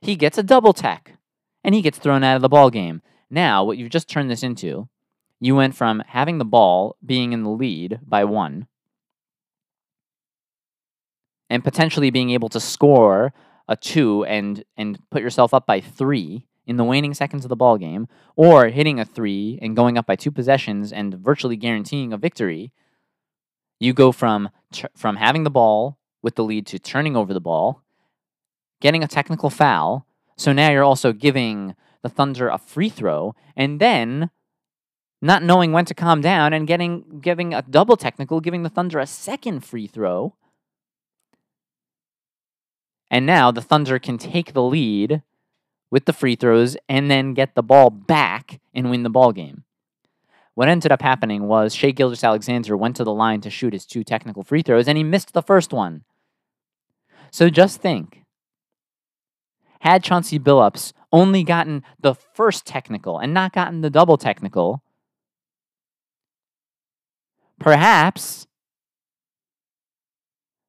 He 0.00 0.16
gets 0.16 0.38
a 0.38 0.42
double 0.42 0.72
tech 0.72 1.14
and 1.62 1.74
he 1.74 1.82
gets 1.82 1.98
thrown 1.98 2.24
out 2.24 2.36
of 2.36 2.42
the 2.42 2.48
ball 2.48 2.70
game. 2.70 3.02
Now, 3.32 3.64
what 3.64 3.78
you've 3.78 3.90
just 3.90 4.10
turned 4.10 4.30
this 4.30 4.42
into, 4.42 4.90
you 5.40 5.56
went 5.56 5.74
from 5.74 6.02
having 6.06 6.36
the 6.36 6.44
ball 6.44 6.96
being 7.04 7.32
in 7.32 7.44
the 7.44 7.50
lead 7.50 7.98
by 8.06 8.24
one 8.24 8.66
and 11.48 11.64
potentially 11.64 12.10
being 12.10 12.28
able 12.28 12.50
to 12.50 12.60
score 12.60 13.32
a 13.68 13.74
two 13.74 14.24
and 14.26 14.62
and 14.76 14.98
put 15.10 15.22
yourself 15.22 15.54
up 15.54 15.66
by 15.66 15.80
three 15.80 16.46
in 16.66 16.76
the 16.76 16.84
waning 16.84 17.14
seconds 17.14 17.44
of 17.44 17.48
the 17.48 17.56
ball 17.56 17.78
game, 17.78 18.06
or 18.36 18.68
hitting 18.68 19.00
a 19.00 19.04
three 19.04 19.58
and 19.62 19.74
going 19.74 19.96
up 19.96 20.06
by 20.06 20.14
two 20.14 20.30
possessions 20.30 20.92
and 20.92 21.14
virtually 21.14 21.56
guaranteeing 21.56 22.12
a 22.12 22.18
victory, 22.18 22.70
you 23.80 23.94
go 23.94 24.12
from 24.12 24.50
from 24.94 25.16
having 25.16 25.44
the 25.44 25.50
ball 25.50 25.96
with 26.20 26.34
the 26.34 26.44
lead 26.44 26.66
to 26.66 26.78
turning 26.78 27.16
over 27.16 27.32
the 27.32 27.40
ball, 27.40 27.82
getting 28.80 29.02
a 29.02 29.08
technical 29.08 29.48
foul. 29.48 30.06
So 30.36 30.52
now 30.52 30.70
you're 30.70 30.84
also 30.84 31.14
giving 31.14 31.74
the 32.02 32.08
Thunder 32.08 32.48
a 32.48 32.58
free 32.58 32.88
throw, 32.88 33.34
and 33.56 33.80
then 33.80 34.30
not 35.20 35.42
knowing 35.42 35.72
when 35.72 35.84
to 35.84 35.94
calm 35.94 36.20
down 36.20 36.52
and 36.52 36.66
getting 36.66 37.20
giving 37.20 37.54
a 37.54 37.62
double 37.62 37.96
technical, 37.96 38.40
giving 38.40 38.64
the 38.64 38.68
Thunder 38.68 38.98
a 38.98 39.06
second 39.06 39.64
free 39.64 39.86
throw. 39.86 40.34
And 43.10 43.24
now 43.26 43.50
the 43.50 43.62
Thunder 43.62 43.98
can 43.98 44.18
take 44.18 44.52
the 44.52 44.62
lead 44.62 45.22
with 45.90 46.06
the 46.06 46.12
free 46.12 46.34
throws 46.34 46.76
and 46.88 47.10
then 47.10 47.34
get 47.34 47.54
the 47.54 47.62
ball 47.62 47.90
back 47.90 48.60
and 48.74 48.90
win 48.90 49.02
the 49.02 49.10
ball 49.10 49.32
game. 49.32 49.64
What 50.54 50.68
ended 50.68 50.90
up 50.90 51.02
happening 51.02 51.46
was 51.46 51.74
Shai 51.74 51.92
Gilgeous-Alexander 51.92 52.76
went 52.76 52.96
to 52.96 53.04
the 53.04 53.12
line 53.12 53.40
to 53.42 53.50
shoot 53.50 53.72
his 53.72 53.86
two 53.86 54.02
technical 54.02 54.42
free 54.42 54.62
throws 54.62 54.88
and 54.88 54.98
he 54.98 55.04
missed 55.04 55.34
the 55.34 55.42
first 55.42 55.72
one. 55.72 56.04
So 57.30 57.48
just 57.48 57.80
think 57.80 58.21
had 59.82 60.04
Chauncey 60.04 60.38
Billups 60.38 60.92
only 61.10 61.42
gotten 61.42 61.82
the 62.00 62.14
first 62.14 62.64
technical 62.64 63.18
and 63.18 63.34
not 63.34 63.52
gotten 63.52 63.80
the 63.80 63.90
double 63.90 64.16
technical, 64.16 64.80
perhaps 67.58 68.46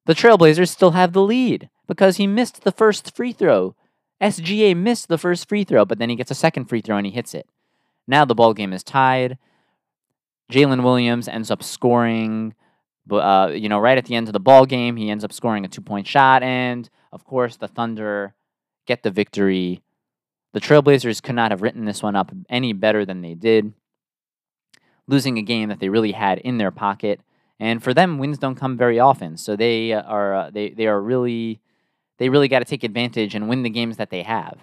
the 0.06 0.14
Trailblazers 0.14 0.68
still 0.68 0.90
have 0.90 1.12
the 1.12 1.22
lead 1.22 1.70
because 1.86 2.16
he 2.16 2.26
missed 2.26 2.64
the 2.64 2.72
first 2.72 3.14
free 3.14 3.32
throw. 3.32 3.76
SGA 4.20 4.76
missed 4.76 5.06
the 5.06 5.16
first 5.16 5.48
free 5.48 5.62
throw, 5.62 5.84
but 5.84 5.98
then 5.98 6.10
he 6.10 6.16
gets 6.16 6.32
a 6.32 6.34
second 6.34 6.64
free 6.64 6.80
throw 6.80 6.96
and 6.96 7.06
he 7.06 7.12
hits 7.12 7.34
it. 7.34 7.48
Now 8.08 8.24
the 8.24 8.34
ball 8.34 8.52
game 8.52 8.72
is 8.72 8.82
tied. 8.82 9.38
Jalen 10.50 10.82
Williams 10.82 11.28
ends 11.28 11.52
up 11.52 11.62
scoring, 11.62 12.52
uh, 13.08 13.52
you 13.54 13.68
know, 13.68 13.78
right 13.78 13.96
at 13.96 14.06
the 14.06 14.16
end 14.16 14.28
of 14.28 14.32
the 14.32 14.40
ball 14.40 14.66
game. 14.66 14.96
He 14.96 15.08
ends 15.08 15.22
up 15.22 15.32
scoring 15.32 15.64
a 15.64 15.68
two 15.68 15.82
point 15.82 16.08
shot, 16.08 16.42
and 16.42 16.90
of 17.12 17.24
course, 17.24 17.56
the 17.56 17.68
Thunder 17.68 18.34
get 18.86 19.02
the 19.02 19.10
victory. 19.10 19.82
The 20.52 20.60
Trailblazers 20.60 21.22
could 21.22 21.34
not 21.34 21.50
have 21.50 21.62
written 21.62 21.84
this 21.84 22.02
one 22.02 22.16
up 22.16 22.32
any 22.48 22.72
better 22.72 23.04
than 23.04 23.22
they 23.22 23.34
did, 23.34 23.72
losing 25.06 25.38
a 25.38 25.42
game 25.42 25.68
that 25.68 25.80
they 25.80 25.88
really 25.88 26.12
had 26.12 26.38
in 26.38 26.58
their 26.58 26.70
pocket. 26.70 27.20
And 27.58 27.82
for 27.82 27.94
them, 27.94 28.18
wins 28.18 28.38
don't 28.38 28.56
come 28.56 28.76
very 28.76 28.98
often, 28.98 29.36
so 29.36 29.56
they 29.56 29.92
are 29.92 30.34
uh, 30.34 30.50
they 30.50 30.70
they 30.70 30.86
are 30.86 31.00
really 31.00 31.60
they 32.18 32.28
really 32.28 32.48
got 32.48 32.60
to 32.60 32.64
take 32.64 32.84
advantage 32.84 33.34
and 33.34 33.48
win 33.48 33.62
the 33.62 33.70
games 33.70 33.96
that 33.96 34.10
they 34.10 34.22
have. 34.22 34.58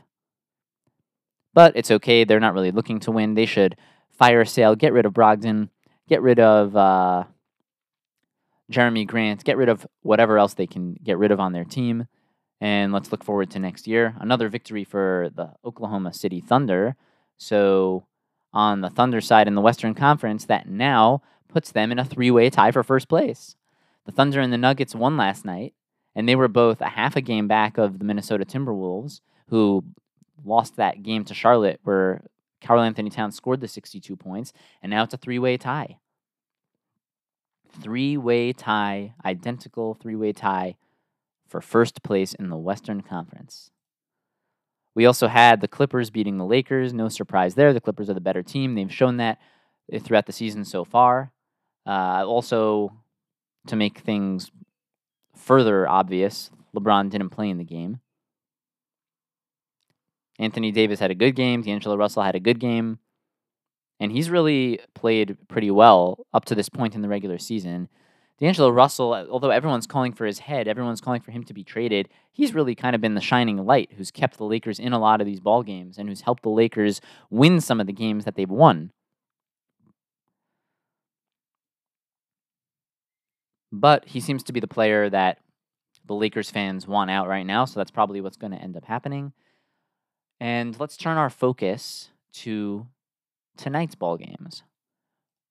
But 1.54 1.76
it's 1.76 1.92
okay; 1.92 2.24
they're 2.24 2.40
not 2.40 2.54
really 2.54 2.72
looking 2.72 3.00
to 3.02 3.12
win. 3.12 3.36
They 3.36 3.46
should 3.46 3.76
fire 4.10 4.46
sale, 4.46 4.76
get 4.76 4.94
rid 4.94 5.06
of 5.06 5.14
Brogdon, 5.14 5.70
get 6.08 6.22
rid 6.22 6.40
of 6.40 6.76
uh, 6.76 7.24
Jerami 8.72 9.08
Grant, 9.08 9.44
get 9.44 9.58
rid 9.58 9.70
of 9.70 9.88
whatever 10.02 10.38
else 10.38 10.54
they 10.54 10.68
can 10.68 10.96
get 11.04 11.18
rid 11.18 11.32
of 11.32 11.40
on 11.40 11.54
their 11.54 11.66
team. 11.66 12.08
And 12.62 12.94
let's 12.94 13.12
look 13.12 13.24
forward 13.24 13.50
to 13.52 13.60
next 13.60 13.88
year. 13.88 14.16
Another 14.20 14.48
victory 14.48 14.84
for 14.84 15.32
the 15.36 15.50
Oklahoma 15.66 16.14
City 16.14 16.40
Thunder. 16.40 16.96
So, 17.38 18.06
on 18.54 18.82
the 18.82 18.90
Thunder 18.90 19.20
side 19.20 19.48
in 19.48 19.56
the 19.56 19.62
Western 19.62 19.96
Conference, 19.96 20.46
that 20.46 20.70
now 20.70 21.24
puts 21.48 21.72
them 21.72 21.92
in 21.92 21.98
a 21.98 22.06
three 22.06 22.30
way 22.30 22.52
tie 22.52 22.72
for 22.72 22.84
first 22.84 23.10
place. 23.10 23.56
The 24.06 24.12
Thunder 24.12 24.40
and 24.40 24.54
the 24.54 24.58
Nuggets 24.58 24.94
won 24.94 25.18
last 25.18 25.44
night, 25.44 25.74
and 26.16 26.30
they 26.30 26.36
were 26.36 26.48
both 26.48 26.82
a 26.82 26.90
half 26.90 27.16
a 27.16 27.22
game 27.22 27.48
back 27.48 27.80
of 27.80 27.98
the 27.98 28.06
Minnesota 28.06 28.46
Timberwolves, 28.46 29.22
who 29.50 29.84
lost 30.46 30.76
that 30.76 31.02
game 31.02 31.24
to 31.26 31.34
Charlotte, 31.34 31.80
where 31.84 32.24
Karl-Anthony 32.62 33.10
Towns 33.10 33.36
scored 33.36 33.62
the 33.62 33.68
62 33.68 34.16
points, 34.16 34.54
and 34.84 34.90
now 34.92 35.04
it's 35.04 35.14
a 35.14 35.18
three 35.18 35.40
way 35.40 35.58
tie. 35.58 35.98
Three 37.82 38.18
way 38.18 38.54
tie, 38.54 39.14
identical 39.26 39.96
three 39.96 40.16
way 40.16 40.32
tie 40.34 40.76
for 41.52 41.62
first 41.62 42.02
place 42.02 42.34
in 42.34 42.50
the 42.50 42.58
Western 42.58 43.02
Conference. 43.02 43.72
We 44.96 45.06
also 45.06 45.28
had 45.28 45.60
the 45.60 45.68
Clippers 45.68 46.10
beating 46.10 46.38
the 46.38 46.46
Lakers. 46.46 46.94
No 46.94 47.10
surprise 47.10 47.56
there. 47.56 47.74
The 47.74 47.82
Clippers 47.82 48.10
are 48.10 48.14
the 48.14 48.22
better 48.22 48.42
team. 48.42 48.76
They've 48.76 48.92
shown 48.92 49.18
that 49.18 49.38
throughout 50.00 50.26
the 50.26 50.32
season 50.32 50.64
so 50.64 50.86
far. 50.86 51.34
Uh, 51.86 52.24
also, 52.26 52.94
to 53.68 53.76
make 53.76 54.00
things 54.00 54.50
further 55.36 55.88
obvious, 55.88 56.52
LeBron 56.76 57.10
didn't 57.10 57.30
play 57.30 57.50
in 57.50 57.58
the 57.58 57.64
game. 57.66 58.00
Anthony 60.40 60.72
Davis 60.72 61.00
had 61.00 61.12
a 61.12 61.16
good 61.16 61.36
game. 61.36 61.62
D'Angelo 61.62 61.98
Russell 61.98 62.24
had 62.24 62.36
a 62.36 62.40
good 62.40 62.60
game. 62.60 63.00
And 64.00 64.12
he's 64.12 64.30
really 64.30 64.80
played 64.96 65.38
pretty 65.48 65.70
well 65.70 66.26
up 66.34 66.46
to 66.46 66.56
this 66.56 66.70
point 66.70 66.96
in 66.96 67.02
the 67.02 67.10
regular 67.10 67.38
season. 67.38 67.90
D'Angelo 68.42 68.72
Russell, 68.72 69.14
uh, 69.14 69.26
although 69.30 69.52
everyone's 69.52 69.86
calling 69.86 70.14
for 70.14 70.26
his 70.26 70.40
head, 70.40 70.68
everyone's 70.68 71.00
calling 71.00 71.22
for 71.22 71.30
him 71.30 71.44
to 71.44 71.54
be 71.54 71.64
traded, 71.64 72.10
he's 72.32 72.56
really 72.56 72.74
kind 72.74 72.96
of 72.96 73.02
been 73.02 73.14
the 73.14 73.22
shining 73.22 73.58
light 73.68 73.92
who's 73.96 74.10
kept 74.10 74.38
the 74.38 74.44
Lakers 74.46 74.80
in 74.80 74.94
a 74.94 75.00
lot 75.00 75.22
of 75.22 75.28
these 75.28 75.40
ball 75.40 75.62
games 75.62 76.00
and 76.00 76.10
who's 76.10 76.22
helped 76.22 76.42
the 76.42 76.50
Lakers 76.50 77.02
win 77.30 77.62
some 77.62 77.80
of 77.80 77.86
the 77.86 77.94
games 77.94 78.26
that 78.26 78.34
they've 78.34 78.50
won. 78.50 78.92
But 83.72 84.06
he 84.08 84.20
seems 84.20 84.42
to 84.44 84.54
be 84.54 84.60
the 84.60 84.68
player 84.68 85.08
that 85.08 85.38
the 86.08 86.16
Lakers 86.16 86.50
fans 86.50 86.88
want 86.88 87.12
out 87.12 87.28
right 87.28 87.46
now, 87.46 87.66
so 87.66 87.80
that's 87.80 87.92
probably 87.92 88.22
what's 88.22 88.38
going 88.38 88.54
to 88.54 88.62
end 88.62 88.76
up 88.76 88.86
happening. 88.86 89.34
And 90.40 90.78
let's 90.80 90.98
turn 90.98 91.18
our 91.18 91.30
focus 91.30 92.10
to 92.34 92.88
tonight's 93.56 93.94
ball 93.94 94.18
games. 94.18 94.64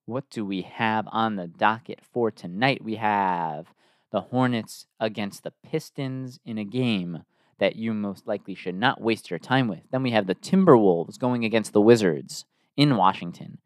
What 0.07 0.29
do 0.31 0.45
we 0.45 0.63
have 0.63 1.07
on 1.13 1.37
the 1.37 1.47
docket 1.47 2.01
for 2.03 2.31
tonight? 2.31 2.83
We 2.83 2.97
have 2.97 3.73
the 4.11 4.23
Hornets 4.23 4.87
against 4.99 5.45
the 5.45 5.53
Pistons 5.65 6.41
in 6.45 6.59
a 6.59 6.65
game 6.65 7.25
that 7.59 7.77
you 7.77 7.93
most 7.93 8.27
likely 8.27 8.55
should 8.55 8.75
not 8.75 9.01
waste 9.01 9.31
your 9.31 9.39
time 9.39 9.69
with. 9.69 9.81
Then 9.91 10.03
we 10.03 10.11
have 10.11 10.27
the 10.27 10.35
Timberwolves 10.35 11.19
going 11.19 11.45
against 11.45 11.73
the 11.73 11.81
Wizards 11.81 12.45
in 12.77 12.97
Washington. 12.97 13.59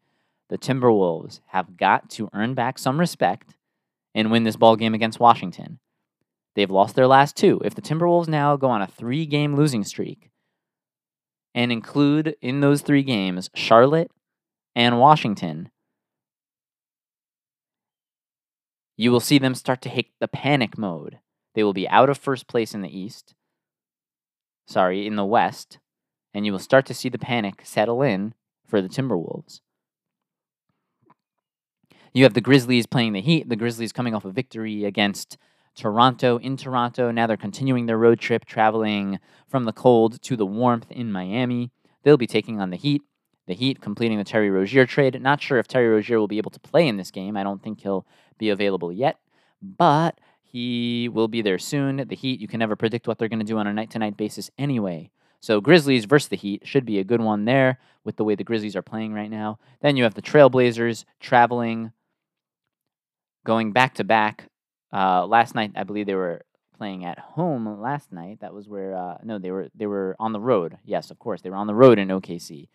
The 0.49 0.57
Timberwolves 0.57 1.39
have 1.47 1.77
got 1.77 2.09
to 2.11 2.29
earn 2.33 2.53
back 2.53 2.77
some 2.77 2.99
respect 2.99 3.55
and 4.13 4.31
win 4.31 4.43
this 4.43 4.57
ball 4.57 4.75
game 4.75 4.93
against 4.93 5.19
Washington. 5.19 5.79
They've 6.55 6.69
lost 6.69 6.95
their 6.95 7.07
last 7.07 7.35
two. 7.35 7.61
If 7.65 7.75
the 7.75 7.81
Timberwolves 7.81 8.27
now 8.27 8.55
go 8.55 8.69
on 8.69 8.81
a 8.81 8.87
three 8.87 9.25
game 9.25 9.55
losing 9.55 9.83
streak, 9.83 10.29
and 11.55 11.71
include 11.71 12.35
in 12.41 12.59
those 12.59 12.81
three 12.81 13.01
games 13.01 13.49
Charlotte 13.55 14.11
and 14.75 14.99
Washington, 14.99 15.69
you 18.97 19.11
will 19.11 19.19
see 19.19 19.37
them 19.37 19.55
start 19.55 19.81
to 19.81 19.89
hit 19.89 20.07
the 20.19 20.27
panic 20.27 20.77
mode. 20.77 21.19
They 21.53 21.63
will 21.63 21.73
be 21.73 21.87
out 21.87 22.09
of 22.09 22.17
first 22.17 22.47
place 22.47 22.73
in 22.73 22.81
the 22.81 22.97
East, 22.97 23.33
sorry, 24.67 25.05
in 25.07 25.15
the 25.15 25.25
West, 25.25 25.79
and 26.33 26.45
you 26.45 26.51
will 26.51 26.59
start 26.59 26.85
to 26.87 26.93
see 26.93 27.09
the 27.09 27.17
panic 27.17 27.61
settle 27.63 28.01
in 28.01 28.33
for 28.67 28.81
the 28.81 28.89
Timberwolves. 28.89 29.61
You 32.13 32.23
have 32.23 32.33
the 32.33 32.41
Grizzlies 32.41 32.85
playing 32.85 33.13
the 33.13 33.21
Heat, 33.21 33.49
the 33.49 33.55
Grizzlies 33.57 33.91
coming 33.91 34.15
off 34.15 34.25
a 34.25 34.31
victory 34.31 34.85
against 34.85 35.37
Toronto 35.75 36.37
in 36.37 36.55
Toronto. 36.55 37.11
Now 37.11 37.27
they're 37.27 37.35
continuing 37.35 37.85
their 37.85 37.97
road 37.97 38.19
trip, 38.19 38.45
traveling 38.45 39.19
from 39.47 39.65
the 39.65 39.73
cold 39.73 40.21
to 40.21 40.37
the 40.37 40.45
warmth 40.45 40.89
in 40.91 41.11
Miami. 41.11 41.71
They'll 42.03 42.17
be 42.17 42.27
taking 42.27 42.61
on 42.61 42.69
the 42.69 42.77
Heat. 42.77 43.01
The 43.47 43.53
Heat 43.53 43.81
completing 43.81 44.17
the 44.17 44.23
Terry 44.23 44.49
Rozier 44.49 44.85
trade. 44.85 45.21
Not 45.21 45.41
sure 45.41 45.59
if 45.59 45.67
Terry 45.67 45.87
Rozier 45.87 46.19
will 46.19 46.27
be 46.27 46.37
able 46.37 46.51
to 46.51 46.59
play 46.59 46.87
in 46.87 46.97
this 46.97 47.11
game. 47.11 47.37
I 47.37 47.43
don't 47.43 47.61
think 47.61 47.81
he'll 47.81 48.05
be 48.37 48.49
available 48.49 48.91
yet, 48.91 49.19
but 49.61 50.19
he 50.41 51.09
will 51.09 51.27
be 51.27 51.41
there 51.41 51.59
soon. 51.59 51.97
The 52.07 52.15
Heat, 52.15 52.39
you 52.39 52.47
can 52.47 52.59
never 52.59 52.75
predict 52.75 53.07
what 53.07 53.17
they're 53.17 53.29
going 53.29 53.39
to 53.39 53.45
do 53.45 53.57
on 53.57 53.67
a 53.67 53.73
night 53.73 53.91
to 53.91 53.99
night 53.99 54.17
basis 54.17 54.49
anyway. 54.57 55.11
So 55.41 55.61
Grizzlies 55.61 56.05
versus 56.05 56.29
the 56.29 56.35
Heat 56.35 56.63
should 56.65 56.85
be 56.85 56.97
a 56.97 57.03
good 57.03 57.21
one 57.21 57.45
there 57.45 57.77
with 58.03 58.15
the 58.15 58.23
way 58.23 58.35
the 58.35 58.43
Grizzlies 58.43 58.75
are 58.75 58.81
playing 58.81 59.13
right 59.13 59.29
now. 59.29 59.59
Then 59.81 59.95
you 59.95 60.03
have 60.03 60.15
the 60.15 60.21
Trailblazers 60.21 61.05
traveling, 61.19 61.91
going 63.45 63.71
back 63.71 63.93
to 63.95 64.03
back 64.03 64.49
uh, 64.95 65.25
last 65.25 65.55
night, 65.55 65.73
I 65.75 65.83
believe 65.83 66.05
they 66.05 66.15
were 66.15 66.45
playing 66.77 67.05
at 67.05 67.19
home 67.19 67.81
last 67.81 68.11
night. 68.11 68.39
That 68.41 68.53
was 68.53 68.67
where 68.67 68.95
uh, 68.95 69.17
no, 69.23 69.39
they 69.39 69.51
were 69.51 69.69
they 69.75 69.87
were 69.87 70.15
on 70.19 70.31
the 70.31 70.39
road. 70.39 70.77
Yes, 70.85 71.11
of 71.11 71.19
course, 71.19 71.41
they 71.41 71.49
were 71.49 71.55
on 71.55 71.67
the 71.67 71.75
road 71.75 71.99
in 71.99 72.07
OKC. 72.07 72.69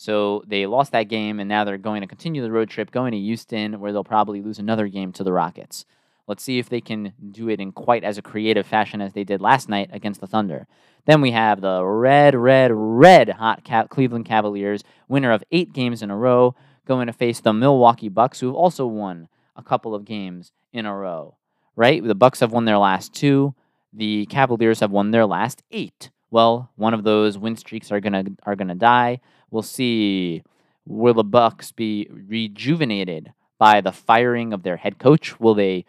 So 0.00 0.42
they 0.46 0.64
lost 0.64 0.92
that 0.92 1.08
game, 1.08 1.40
and 1.40 1.46
now 1.46 1.64
they're 1.64 1.76
going 1.76 2.00
to 2.00 2.06
continue 2.06 2.40
the 2.40 2.50
road 2.50 2.70
trip, 2.70 2.90
going 2.90 3.12
to 3.12 3.18
Houston, 3.18 3.80
where 3.80 3.92
they'll 3.92 4.02
probably 4.02 4.40
lose 4.40 4.58
another 4.58 4.88
game 4.88 5.12
to 5.12 5.22
the 5.22 5.30
Rockets. 5.30 5.84
Let's 6.26 6.42
see 6.42 6.58
if 6.58 6.70
they 6.70 6.80
can 6.80 7.12
do 7.32 7.50
it 7.50 7.60
in 7.60 7.70
quite 7.70 8.02
as 8.02 8.16
a 8.16 8.22
creative 8.22 8.66
fashion 8.66 9.02
as 9.02 9.12
they 9.12 9.24
did 9.24 9.42
last 9.42 9.68
night 9.68 9.90
against 9.92 10.22
the 10.22 10.26
Thunder. 10.26 10.66
Then 11.04 11.20
we 11.20 11.32
have 11.32 11.60
the 11.60 11.84
red, 11.84 12.34
red, 12.34 12.70
red 12.72 13.28
hot 13.28 13.68
Cleveland 13.90 14.24
Cavaliers, 14.24 14.84
winner 15.06 15.32
of 15.32 15.44
eight 15.52 15.74
games 15.74 16.00
in 16.00 16.10
a 16.10 16.16
row, 16.16 16.54
going 16.86 17.06
to 17.06 17.12
face 17.12 17.40
the 17.40 17.52
Milwaukee 17.52 18.08
Bucks, 18.08 18.40
who 18.40 18.46
have 18.46 18.56
also 18.56 18.86
won 18.86 19.28
a 19.54 19.62
couple 19.62 19.94
of 19.94 20.06
games 20.06 20.50
in 20.72 20.86
a 20.86 20.96
row. 20.96 21.36
Right? 21.76 22.02
The 22.02 22.14
Bucks 22.14 22.40
have 22.40 22.52
won 22.52 22.64
their 22.64 22.78
last 22.78 23.12
two. 23.12 23.54
The 23.92 24.24
Cavaliers 24.30 24.80
have 24.80 24.92
won 24.92 25.10
their 25.10 25.26
last 25.26 25.62
eight. 25.70 26.08
Well, 26.30 26.70
one 26.76 26.94
of 26.94 27.04
those 27.04 27.36
win 27.36 27.56
streaks 27.56 27.92
are 27.92 28.00
gonna 28.00 28.24
are 28.44 28.56
gonna 28.56 28.76
die. 28.76 29.20
We'll 29.50 29.62
see. 29.62 30.42
Will 30.86 31.14
the 31.14 31.24
Bucks 31.24 31.72
be 31.72 32.08
rejuvenated 32.10 33.32
by 33.58 33.80
the 33.80 33.92
firing 33.92 34.52
of 34.52 34.62
their 34.62 34.78
head 34.78 34.98
coach? 34.98 35.38
Will 35.38 35.54
they 35.54 35.84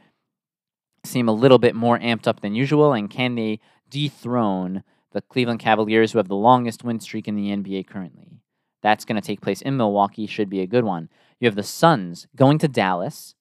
seem 1.03 1.27
a 1.27 1.33
little 1.33 1.57
bit 1.57 1.75
more 1.75 1.97
amped 1.99 2.27
up 2.27 2.41
than 2.41 2.55
usual? 2.55 2.93
And 2.93 3.09
can 3.09 3.35
they 3.35 3.59
dethrone 3.89 4.83
the 5.11 5.21
Cleveland 5.21 5.59
Cavaliers, 5.59 6.11
who 6.11 6.19
have 6.19 6.27
the 6.27 6.35
longest 6.35 6.83
win 6.83 6.99
streak 6.99 7.27
in 7.27 7.35
the 7.35 7.49
NBA 7.49 7.87
currently? 7.87 8.41
That's 8.81 9.05
going 9.05 9.19
to 9.19 9.25
take 9.25 9.41
place 9.41 9.61
in 9.61 9.77
Milwaukee, 9.77 10.27
should 10.27 10.49
be 10.49 10.61
a 10.61 10.67
good 10.67 10.83
one. 10.83 11.09
You 11.39 11.47
have 11.47 11.55
the 11.55 11.63
Suns 11.63 12.27
going 12.35 12.57
to 12.59 12.67
Dallas 12.67 13.35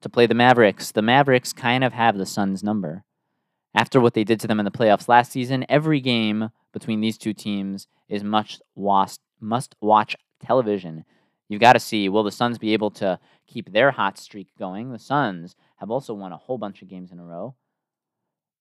to 0.00 0.08
play 0.08 0.26
the 0.26 0.34
Mavericks. 0.34 0.92
The 0.92 1.02
Mavericks 1.02 1.52
kind 1.52 1.82
of 1.84 1.92
have 1.92 2.16
the 2.16 2.26
Suns' 2.26 2.62
number. 2.62 3.04
After 3.74 4.00
what 4.00 4.14
they 4.14 4.24
did 4.24 4.38
to 4.40 4.46
them 4.46 4.60
in 4.60 4.64
the 4.64 4.70
playoffs 4.70 5.08
last 5.08 5.32
season, 5.32 5.66
every 5.68 6.00
game 6.00 6.50
between 6.72 7.00
these 7.00 7.18
two 7.18 7.32
teams 7.32 7.88
is 8.08 8.22
much 8.22 8.60
must 9.44 9.76
watch 9.80 10.16
television. 10.40 11.04
You've 11.48 11.60
got 11.60 11.74
to 11.74 11.80
see 11.80 12.08
will 12.08 12.22
the 12.22 12.32
Suns 12.32 12.58
be 12.58 12.72
able 12.72 12.90
to 12.92 13.18
keep 13.46 13.72
their 13.72 13.90
hot 13.90 14.18
streak 14.18 14.48
going? 14.58 14.90
The 14.90 14.98
Suns 14.98 15.54
have 15.76 15.90
also 15.90 16.14
won 16.14 16.32
a 16.32 16.36
whole 16.36 16.58
bunch 16.58 16.82
of 16.82 16.88
games 16.88 17.12
in 17.12 17.18
a 17.18 17.24
row. 17.24 17.54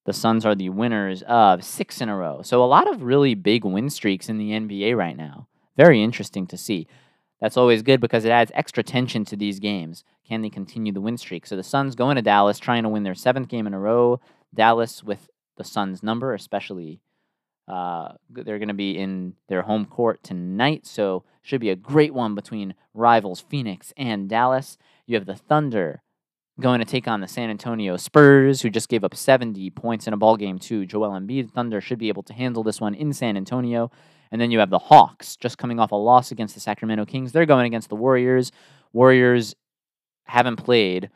The 0.06 0.13
Suns 0.13 0.46
are 0.46 0.56
the 0.56 0.69
winners 0.69 1.24
of 1.24 1.63
six 1.63 2.02
in 2.02 2.10
a 2.10 2.15
row. 2.15 2.41
So 2.41 2.63
a 2.63 2.65
lot 2.65 2.91
of 2.91 3.04
really 3.04 3.36
big 3.36 3.63
win 3.63 3.89
streaks 3.89 4.28
in 4.28 4.38
the 4.38 4.52
NBA 4.52 4.98
right 4.98 5.15
now. 5.15 5.48
Very 5.78 6.04
interesting 6.04 6.46
to 6.48 6.58
see. 6.58 6.88
That's 7.39 7.58
always 7.58 7.82
good 7.82 8.02
because 8.02 8.26
it 8.26 8.32
adds 8.32 8.52
extra 8.54 8.84
tension 8.84 9.26
to 9.26 9.36
these 9.36 9.60
games. 9.60 10.04
Can 10.28 10.41
they 10.41 10.50
continue 10.50 10.93
the 10.93 11.02
win 11.02 11.17
streak? 11.17 11.46
So 11.46 11.56
the 11.56 11.63
Suns 11.63 11.96
going 11.96 12.15
to 12.17 12.22
Dallas, 12.22 12.60
trying 12.60 12.84
to 12.84 12.89
win 12.89 13.04
their 13.04 13.15
seventh 13.15 13.48
game 13.48 13.67
in 13.67 13.74
a 13.74 13.80
row. 13.80 14.19
Dallas 14.54 15.04
with 15.04 15.30
the 15.58 15.63
Suns 15.63 16.04
number, 16.04 16.34
especially 16.34 17.00
uh, 17.67 18.13
they're 18.30 18.60
going 18.60 18.67
to 18.67 18.73
be 18.73 18.97
in 18.97 19.34
their 19.47 19.62
home 19.62 19.86
court 19.86 20.23
tonight, 20.23 20.86
so 20.86 21.23
should 21.41 21.62
be 21.62 21.69
a 21.69 21.76
great 21.76 22.13
one 22.13 22.36
between 22.36 22.76
rivals 22.93 23.41
Phoenix 23.41 23.93
and 23.97 24.30
Dallas. 24.30 24.78
You 25.06 25.15
have 25.15 25.26
the 25.26 25.36
Thunder 25.36 26.02
going 26.60 26.80
to 26.80 26.86
take 26.86 27.08
on 27.08 27.21
the 27.21 27.28
San 27.28 27.49
Antonio 27.49 27.97
Spurs, 27.97 28.62
who 28.62 28.69
just 28.69 28.89
gave 28.89 29.04
up 29.04 29.15
70 29.15 29.69
points 29.71 30.08
in 30.08 30.13
a 30.13 30.17
ball 30.17 30.38
game 30.38 30.60
to 30.60 30.86
Joel 30.86 31.12
Embiid. 31.12 31.52
Thunder 31.52 31.82
should 31.82 31.97
be 31.97 32.10
able 32.10 32.23
to 32.23 32.34
handle 32.34 32.63
this 32.63 32.80
one 32.80 32.93
in 32.93 33.12
San 33.12 33.38
Antonio. 33.38 33.91
And 34.32 34.39
then 34.39 34.52
you 34.52 34.60
have 34.60 34.69
the 34.69 34.80
Hawks, 34.80 35.36
just 35.36 35.58
coming 35.58 35.80
off 35.80 35.91
a 35.91 35.95
loss 35.95 36.32
against 36.32 36.54
the 36.54 36.62
Sacramento 36.62 37.06
Kings. 37.06 37.32
They're 37.32 37.45
going 37.45 37.65
against 37.65 37.89
the 37.89 37.95
Warriors. 37.95 38.52
Warriors 38.91 39.56
haven't 40.26 40.58
played 40.58 41.10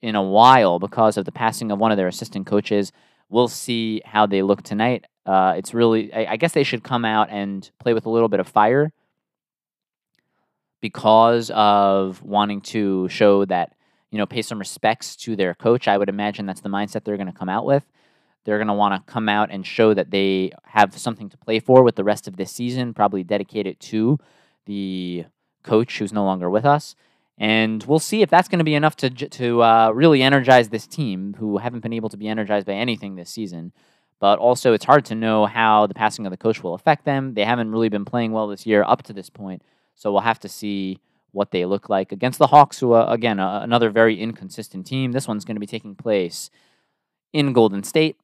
in 0.00 0.14
a 0.14 0.22
while 0.22 0.78
because 0.78 1.16
of 1.16 1.24
the 1.24 1.32
passing 1.32 1.70
of 1.70 1.78
one 1.78 1.90
of 1.90 1.96
their 1.96 2.08
assistant 2.08 2.46
coaches. 2.46 2.92
We'll 3.28 3.48
see 3.48 4.00
how 4.04 4.26
they 4.26 4.42
look 4.42 4.62
tonight. 4.62 5.04
Uh, 5.28 5.54
it's 5.56 5.74
really, 5.74 6.12
I, 6.12 6.32
I 6.32 6.36
guess 6.36 6.52
they 6.52 6.64
should 6.64 6.82
come 6.82 7.04
out 7.04 7.28
and 7.30 7.70
play 7.78 7.92
with 7.92 8.06
a 8.06 8.10
little 8.10 8.28
bit 8.28 8.40
of 8.40 8.48
fire 8.48 8.92
because 10.80 11.50
of 11.50 12.22
wanting 12.22 12.60
to 12.62 13.08
show 13.08 13.44
that 13.44 13.74
you 14.10 14.18
know, 14.18 14.26
pay 14.26 14.42
some 14.42 14.58
respects 14.58 15.16
to 15.16 15.36
their 15.36 15.54
coach. 15.54 15.86
I 15.86 15.98
would 15.98 16.08
imagine 16.08 16.46
that's 16.46 16.60
the 16.60 16.68
mindset 16.68 17.04
they're 17.04 17.16
going 17.16 17.26
to 17.26 17.38
come 17.38 17.48
out 17.48 17.66
with. 17.66 17.84
They're 18.44 18.58
going 18.58 18.68
to 18.68 18.74
want 18.74 18.94
to 18.94 19.12
come 19.12 19.28
out 19.28 19.50
and 19.50 19.66
show 19.66 19.92
that 19.92 20.10
they 20.10 20.52
have 20.64 20.96
something 20.96 21.28
to 21.28 21.36
play 21.36 21.60
for 21.60 21.82
with 21.82 21.96
the 21.96 22.04
rest 22.04 22.26
of 22.26 22.36
this 22.36 22.50
season, 22.50 22.94
probably 22.94 23.22
dedicate 23.22 23.66
it 23.66 23.78
to 23.80 24.18
the 24.64 25.26
coach 25.62 25.98
who's 25.98 26.12
no 26.12 26.24
longer 26.24 26.48
with 26.48 26.64
us. 26.64 26.94
And 27.36 27.84
we'll 27.84 27.98
see 27.98 28.22
if 28.22 28.30
that's 28.30 28.48
going 28.48 28.58
to 28.58 28.64
be 28.64 28.74
enough 28.74 28.96
to, 28.96 29.10
to 29.10 29.62
uh, 29.62 29.90
really 29.90 30.22
energize 30.22 30.70
this 30.70 30.86
team 30.86 31.36
who 31.38 31.58
haven't 31.58 31.80
been 31.80 31.92
able 31.92 32.08
to 32.08 32.16
be 32.16 32.26
energized 32.26 32.66
by 32.66 32.72
anything 32.72 33.14
this 33.14 33.30
season. 33.30 33.72
But 34.20 34.38
also, 34.38 34.72
it's 34.72 34.84
hard 34.84 35.04
to 35.06 35.14
know 35.14 35.46
how 35.46 35.86
the 35.86 35.94
passing 35.94 36.26
of 36.26 36.30
the 36.30 36.36
coach 36.36 36.62
will 36.62 36.74
affect 36.74 37.04
them. 37.04 37.34
They 37.34 37.44
haven't 37.44 37.70
really 37.70 37.88
been 37.88 38.04
playing 38.04 38.32
well 38.32 38.48
this 38.48 38.66
year 38.66 38.84
up 38.86 39.02
to 39.04 39.12
this 39.12 39.30
point. 39.30 39.62
So 39.94 40.10
we'll 40.10 40.22
have 40.22 40.40
to 40.40 40.48
see 40.48 41.00
what 41.32 41.50
they 41.50 41.64
look 41.64 41.88
like 41.88 42.10
against 42.10 42.38
the 42.38 42.48
Hawks, 42.48 42.80
who, 42.80 42.92
are, 42.92 43.12
again, 43.12 43.38
uh, 43.38 43.60
another 43.62 43.90
very 43.90 44.18
inconsistent 44.18 44.86
team. 44.86 45.12
This 45.12 45.28
one's 45.28 45.44
going 45.44 45.56
to 45.56 45.60
be 45.60 45.66
taking 45.66 45.94
place 45.94 46.50
in 47.32 47.52
Golden 47.52 47.84
State 47.84 48.16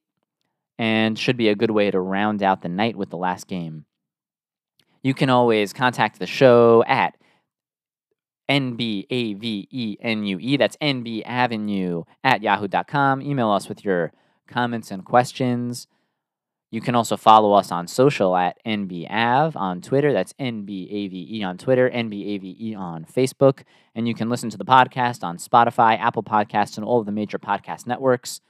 and 0.77 1.17
should 1.17 1.37
be 1.37 1.47
a 1.47 1.55
good 1.55 1.71
way 1.71 1.91
to 1.91 1.99
round 1.99 2.43
out 2.43 2.61
the 2.61 2.69
night 2.69 2.97
with 2.97 3.09
the 3.09 3.17
last 3.17 3.47
game. 3.47 3.85
You 5.01 5.13
can 5.13 5.29
always 5.29 5.71
contact 5.71 6.19
the 6.19 6.27
show 6.27 6.83
at 6.87 7.15
NBAVENUE. 8.49 10.57
That's 10.57 10.77
NB 10.77 11.23
Avenue 11.25 12.03
at 12.23 12.41
yahoo.com. 12.41 13.21
Email 13.21 13.51
us 13.51 13.69
with 13.69 13.85
your 13.85 14.11
comments 14.47 14.91
and 14.91 15.03
questions. 15.03 15.87
You 16.71 16.81
can 16.81 16.95
also 16.95 17.15
follow 17.15 17.53
us 17.53 17.71
on 17.71 17.87
social 17.87 18.35
at 18.35 18.57
NBAV 18.65 19.55
on 19.55 19.81
Twitter. 19.81 20.11
That's 20.11 20.33
NBAVE 20.33 21.43
on 21.43 21.57
Twitter, 21.57 21.89
NBAVE 21.89 22.77
on 22.77 23.05
Facebook. 23.05 23.63
And 23.93 24.07
you 24.07 24.13
can 24.13 24.29
listen 24.29 24.49
to 24.49 24.57
the 24.57 24.65
podcast 24.65 25.23
on 25.23 25.37
Spotify, 25.37 25.97
Apple 25.97 26.23
Podcasts, 26.23 26.77
and 26.77 26.85
all 26.85 26.99
of 26.99 27.05
the 27.05 27.11
major 27.11 27.39
podcast 27.39 27.87
networks. 27.87 28.41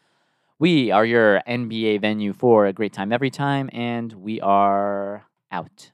We 0.57 0.89
are 0.89 1.05
your 1.05 1.41
NBA 1.47 2.01
venue 2.01 2.33
for 2.33 2.65
a 2.65 2.73
great 2.73 2.93
time 2.93 3.11
every 3.11 3.29
time, 3.29 3.69
and 3.73 4.13
we 4.13 4.39
are 4.39 5.25
out. 5.51 5.91